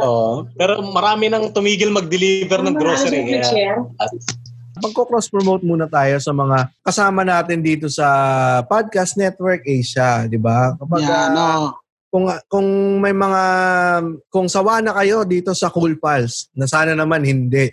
[0.02, 3.38] Oh, pero marami nang tumigil mag-deliver ng grocery.
[3.38, 3.78] Kaya,
[4.82, 8.08] Magko-cross-promote muna tayo sa mga kasama natin dito sa
[8.66, 10.74] Podcast Network Asia, di ba?
[10.74, 11.78] Kapag Yan, ah, no.
[12.10, 12.68] kung kung
[12.98, 13.42] may mga
[14.26, 17.70] kung sawa na kayo dito sa Cool Pals, na sana naman hindi.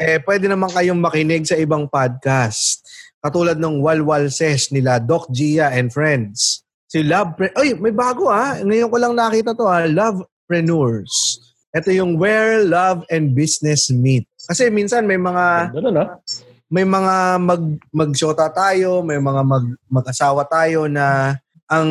[0.00, 2.88] Eh pwede naman kayong makinig sa ibang podcast.
[3.22, 6.66] Katulad ng Walwal Sesh nila Doc Gia and Friends.
[6.90, 8.58] Si Love Pre- Ay, may bago ah.
[8.58, 11.38] Ngayon ko lang nakita to ah, Lovepreneurs.
[11.72, 14.26] Ito yung Where Love and Business Meet.
[14.50, 16.04] Kasi minsan may mga Ganda na.
[16.66, 17.62] may mga mag
[17.94, 21.38] magsyota tayo, may mga mag mag-asawa tayo na
[21.70, 21.88] ang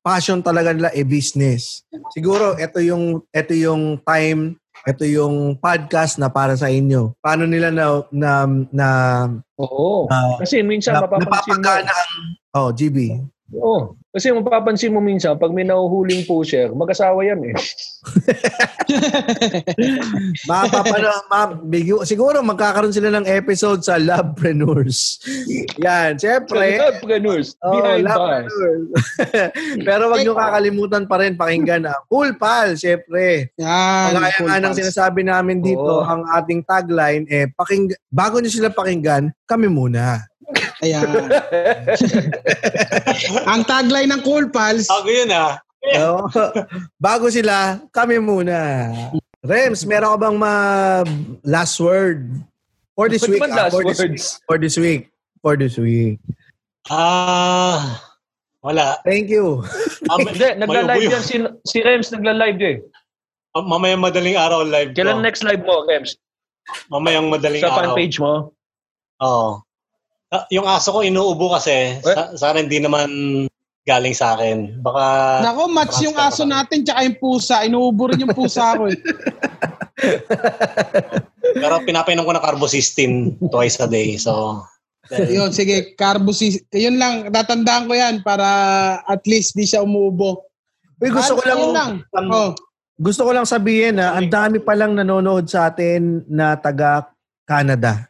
[0.00, 1.84] passion talaga nila e business.
[2.10, 4.56] Siguro ito yung ito yung time,
[4.88, 7.12] ito yung podcast na para sa inyo.
[7.20, 8.30] Paano nila na na
[8.72, 8.88] na,
[9.60, 10.08] Oo.
[10.08, 11.60] na, Kasi minsan na mapapansin mo.
[11.60, 12.24] napapagana ang
[12.56, 12.98] oh, GB.
[13.60, 13.99] Oo.
[14.10, 17.54] Kasi mapapansin mo minsan, pag may nahuhuling pusher, mag-asawa yan eh.
[20.50, 25.22] Mapapano, ma, bigyo, siguro magkakaroon sila ng episode sa Labpreneurs.
[25.78, 26.74] Yan, syempre.
[26.74, 28.50] Entrepreneurs, Oh, behind bars.
[28.50, 28.90] Labpreneurs.
[29.86, 33.54] Pero wag nyo kakalimutan pa rin pakinggan ang Cool Pal, syempre.
[33.62, 34.10] Yan.
[34.10, 36.02] Kagaya cool nga ng sinasabi namin dito, Oo.
[36.02, 40.29] ang ating tagline, eh, paking, bago nyo sila pakinggan, kami muna.
[40.80, 41.04] Ayan.
[43.52, 45.60] Ang tagline ng Cool Pals, Bago yun ah.
[45.80, 46.28] Oo.
[46.96, 48.88] bago sila, kami muna.
[49.40, 50.52] Rems, meron ka bang ma
[51.42, 52.28] last word
[52.92, 53.40] for this week?
[53.40, 54.24] ah, last for, this, words?
[54.44, 55.02] for this week.
[55.40, 56.20] For this week.
[56.92, 57.96] Ah,
[58.60, 59.00] wala.
[59.08, 59.64] Thank you.
[60.08, 61.24] Ah, Hindi, nagla-live yan.
[61.24, 62.76] Si, si Rems nagla-live eh.
[63.56, 65.24] Ah, Mamayang madaling araw live Kailan ko.
[65.24, 66.14] next live mo, Rems?
[66.92, 67.78] Mamayang madaling Sa araw.
[67.82, 68.52] fan page mo?
[69.20, 69.60] Oo.
[70.30, 71.98] Ah, yung aso ko inuubo kasi.
[72.06, 73.10] Sa, sana hindi naman
[73.82, 74.78] galing sa akin.
[74.78, 75.02] Baka...
[75.42, 77.66] Nako, match yung aso natin tsaka yung pusa.
[77.66, 78.98] Inuubo rin yung pusa ko eh.
[81.60, 83.12] Pero pinapainom ko ng carbocystin
[83.50, 84.14] twice a day.
[84.14, 84.62] So,
[85.10, 86.62] Yun, sige, carbosis.
[86.70, 88.46] Yun lang, tatandaan ko yan para
[89.02, 90.46] at least di siya umuubo.
[91.02, 91.90] Uy, gusto ko lang, Yun lang.
[92.30, 92.54] Oh,
[92.94, 97.10] gusto ko lang sabihin na ang dami pa lang nanonood sa atin na taga
[97.42, 98.09] Canada.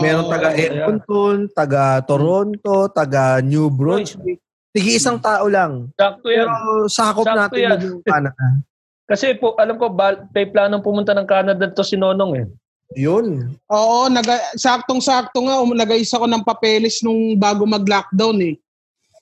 [0.00, 4.40] Meron taga Edmonton, taga Toronto, taga New Brunswick.
[4.70, 5.90] Tigi isang tao lang.
[5.98, 6.46] Sakto yan.
[6.46, 7.78] Pero sakop Sakto natin yan.
[7.82, 8.44] yung Canada.
[9.10, 12.46] Kasi po, alam ko, bal- may planong pumunta ng Canada to si Nonong eh.
[12.94, 13.58] Yun.
[13.66, 18.54] Oo, naga, saktong-sakto nga, um, nagayos ako ng papeles nung bago mag-lockdown eh.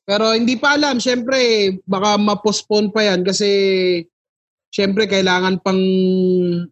[0.04, 1.36] Pero hindi pa alam, syempre,
[1.84, 3.48] baka ma-postpone pa yan kasi
[4.72, 5.80] syempre kailangan pang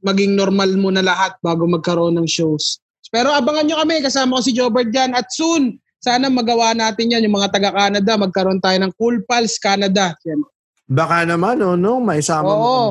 [0.01, 2.81] maging normal muna lahat bago magkaroon ng shows.
[3.11, 7.27] Pero abangan nyo kami, kasama ko si Jobert dyan at soon, sana magawa natin yan,
[7.27, 10.15] yung mga taga-Canada, magkaroon tayo ng Cool Pals Canada.
[10.23, 10.43] Yan.
[10.87, 11.99] Baka naman, oh, no?
[11.99, 12.55] May sama mo.
[12.55, 12.87] Oo.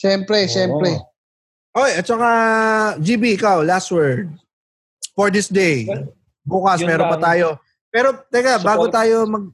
[0.00, 0.96] Syempre, syempre.
[1.76, 2.28] Oy, at saka,
[2.96, 4.32] GB, ikaw, last word.
[5.12, 5.84] For this day.
[6.40, 7.60] Bukas, Yun meron pa tayo.
[7.92, 8.64] Pero, teka, Support.
[8.64, 9.44] bago tayo mag...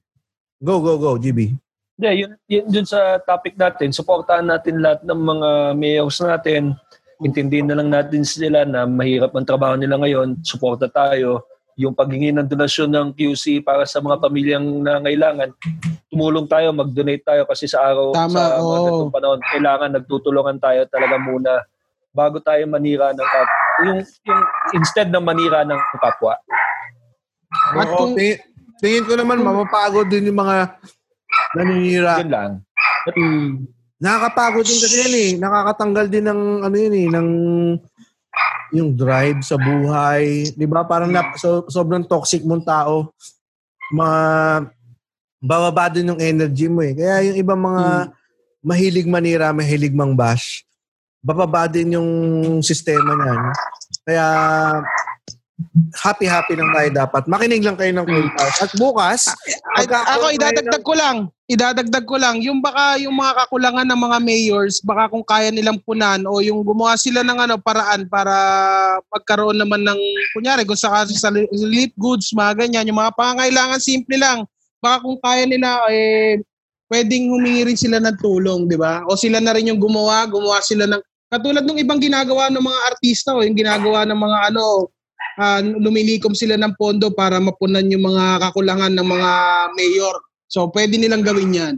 [0.63, 1.59] Go, go, go, GB.
[1.99, 6.79] Hindi, yun, yun, yun sa topic natin, supportahan natin lahat ng mga mayors natin.
[7.25, 10.41] Intindihin na lang natin sila na mahirap ang trabaho nila ngayon.
[10.45, 11.49] Suporta tayo.
[11.77, 15.53] Yung paghingi ng donasyon ng QC para sa mga pamilyang nangailangan,
[16.09, 18.73] tumulong tayo, mag-donate tayo kasi sa araw, Tama, sa mga oo.
[18.73, 21.53] ganitong panahon, kailangan nagtutulungan tayo talaga muna
[22.17, 23.49] bago tayo manira ng kap
[23.85, 24.43] yung, yung
[24.73, 26.41] instead ng manira ng kapwa.
[27.77, 28.41] At kung- tingin,
[28.81, 30.81] tingin ko naman, mapapagod din yung mga
[31.53, 32.13] naninira.
[32.25, 32.51] Yun lang.
[33.13, 33.69] Hmm.
[33.97, 35.31] Nakakapagod din kasi yan eh.
[35.41, 37.29] Nakakatanggal din ng, ano yun eh, ng
[38.77, 40.53] yung drive sa buhay.
[40.53, 40.85] Di ba?
[40.85, 43.15] Parang na, so, sobrang toxic mong tao.
[43.95, 44.61] Ma,
[45.41, 46.93] bababa din yung energy mo eh.
[46.93, 48.13] Kaya yung ibang mga
[48.67, 50.67] mahilig manira, mahilig mang bash,
[51.23, 52.11] bababa din yung
[52.61, 53.43] sistema niyan.
[54.03, 54.27] Kaya
[55.97, 57.23] happy-happy lang tayo dapat.
[57.31, 58.59] Makinig lang kayo ng Cool Pals.
[58.61, 59.21] At bukas,
[59.87, 61.31] ako idadagdag ko lang.
[61.47, 62.43] Idadagdag ko lang.
[62.43, 66.67] Yung baka yung mga kakulangan ng mga mayors, baka kung kaya nilang punan o yung
[66.67, 68.35] gumawa sila ng ano paraan para
[69.15, 70.01] magkaroon naman ng
[70.35, 74.43] kunyari kung sa sa relief goods, mga ganyan, yung mga pangangailangan simple lang.
[74.83, 76.43] Baka kung kaya nila eh
[76.91, 79.07] pwedeng humingi rin sila ng tulong, di ba?
[79.07, 82.81] O sila na rin yung gumawa, gumawa sila ng katulad ng ibang ginagawa ng mga
[82.91, 84.91] artista o yung ginagawa ng mga ano
[85.39, 89.31] ah, lumilikom sila ng pondo para mapunan yung mga kakulangan ng mga
[89.79, 90.17] mayor.
[90.47, 91.75] So, pwede nilang gawin yan.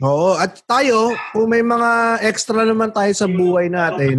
[0.00, 4.16] Oo, at tayo, kung may mga extra naman tayo sa buhay natin,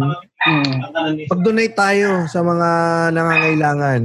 [1.26, 2.68] pag-donate tayo sa mga
[3.10, 4.02] nangangailangan.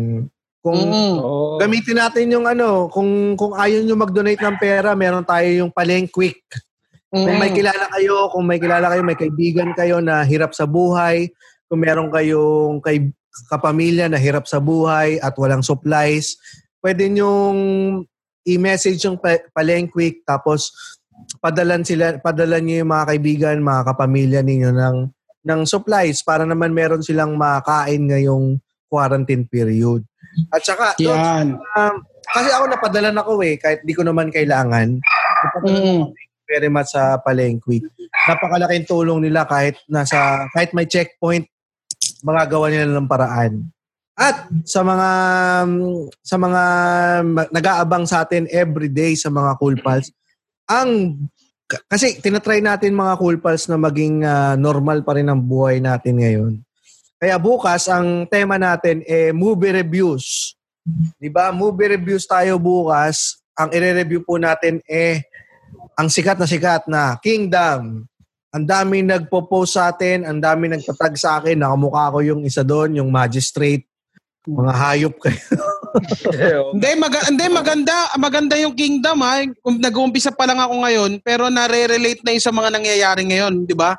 [0.65, 1.15] Kung Mm.
[1.61, 6.09] Gamitin natin yung ano, kung kung ayaw nyo mag-donate ng pera, meron tayo yung Paleng
[6.09, 6.41] Quick.
[7.07, 11.31] Kung may kilala kayo, kung may kilala kayo, may kaibigan kayo na hirap sa buhay,
[11.69, 13.13] kung meron kayong kay
[13.47, 16.35] kapamilya na hirap sa buhay at walang supplies,
[16.83, 17.59] pwede nyong
[18.47, 20.71] i-message yung pa- Paleng Quick tapos
[21.43, 24.97] padalan sila padalan niyo yung mga kaibigan, mga kapamilya ninyo ng
[25.47, 30.03] ng supplies para naman meron silang makain ngayong quarantine period.
[30.51, 31.47] At saka doon Yan.
[31.75, 31.95] Um,
[32.27, 34.99] kasi ako napadalan ako eh, kahit di ko naman kailangan.
[35.63, 36.11] Mm.
[36.47, 37.83] very much sa Palengque.
[38.23, 41.43] Napakalaking tulong nila kahit nasa kahit may checkpoint,
[42.23, 43.67] magagawa nila ng paraan.
[44.17, 45.09] At sa mga
[46.25, 46.63] sa mga
[47.53, 50.09] nag-aabang sa atin every day sa mga Cool Pals,
[50.65, 51.21] ang
[51.85, 56.17] kasi tinatry natin mga Cool Pals na maging ah, normal pa rin ang buhay natin
[56.17, 56.53] ngayon.
[57.21, 60.57] Kaya bukas ang tema natin eh movie reviews.
[61.21, 61.53] 'Di ba?
[61.53, 65.25] Movie reviews tayo bukas ang ire-review po natin eh
[65.97, 68.05] ang sikat na sikat na Kingdom.
[68.53, 73.01] Ang dami nagpo-post sa atin, ang dami nagtatag sa akin, nakamukha ko yung isa doon,
[73.01, 73.85] yung magistrate.
[74.47, 75.43] Mga hayop kayo.
[76.73, 79.41] Hindi, mag- hindi maganda, maganda yung Kingdom ha.
[79.59, 83.73] Kung Nag-uumpisa pa lang ako ngayon, pero nare-relate na yun sa mga nangyayari ngayon, di
[83.73, 83.97] ba?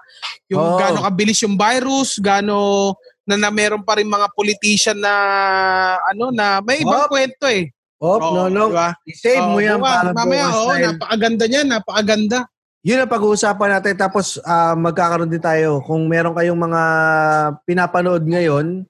[0.48, 0.78] Yung Oo.
[0.78, 2.92] gaano kabilis yung virus, gaano
[3.26, 5.12] na, na meron pa rin mga politician na
[6.06, 7.10] ano na may ibang Oh.
[7.10, 7.68] kwento eh.
[7.98, 8.64] Op, Oo, no, no.
[8.70, 8.88] di ba?
[9.04, 12.38] I-save mo Oo, yan bukas, para mamaya, oh, dahil napakaganda niyan, napakaganda.
[12.78, 13.94] yun ang pag-uusapan natin.
[13.98, 15.82] Tapos ah, magkakaroon din tayo.
[15.82, 16.82] Kung meron kayong mga
[17.66, 18.86] pinapanood ngayon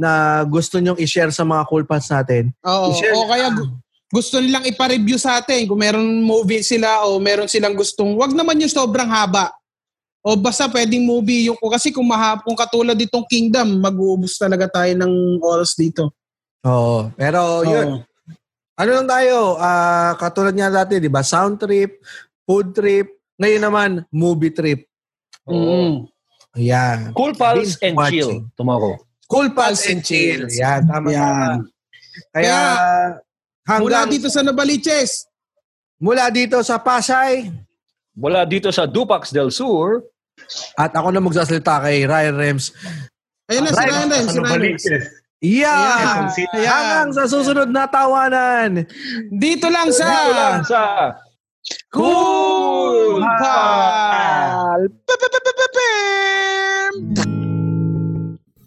[0.00, 3.76] na gusto nyong i-share sa mga cool pals natin, Oo, I-share o kaya gu-
[4.08, 8.58] gusto nilang ipa-review sa atin kung meron movie sila o meron silang gustong, wag naman
[8.58, 9.52] yung sobrang haba.
[10.20, 14.92] O basta pwedeng movie yung kasi kung mahab kung katulad ditong Kingdom, mag-uubos talaga tayo
[14.96, 16.12] ng oras dito.
[16.64, 17.08] Oo.
[17.16, 18.04] Pero yun, Oo.
[18.76, 21.24] ano lang tayo, ah, katulad nga dati, di ba?
[21.24, 22.00] Sound trip,
[22.44, 23.08] food trip,
[23.40, 24.84] ngayon naman, movie trip.
[25.48, 26.04] Mm.
[26.58, 26.98] Ayan.
[27.14, 28.20] Cool Pals Binge and watching.
[28.20, 28.98] Chill tomorrow.
[29.30, 30.50] Cool Pals and Chill.
[30.50, 31.14] Yan, tama, tama.
[31.14, 31.58] Yan.
[32.34, 32.58] Kaya,
[33.78, 35.30] Mula hanggang dito sa Nabaliches.
[36.02, 37.46] mula dito sa Pasay,
[38.18, 40.02] Mula dito sa Dupax del Sur,
[40.74, 42.74] at ako na magsasalita kay Ryan Rems.
[43.46, 43.78] Ayun na, si.
[43.78, 44.50] Ryan Rems, si Ryan Rems.
[44.50, 45.04] baliches?
[45.40, 46.28] Yeah!
[46.52, 46.68] Ayan.
[46.68, 48.84] Hanggang sa susunod na tawanan.
[49.32, 50.82] Dito lang sa dito lang sa
[51.88, 54.80] Cool Pal.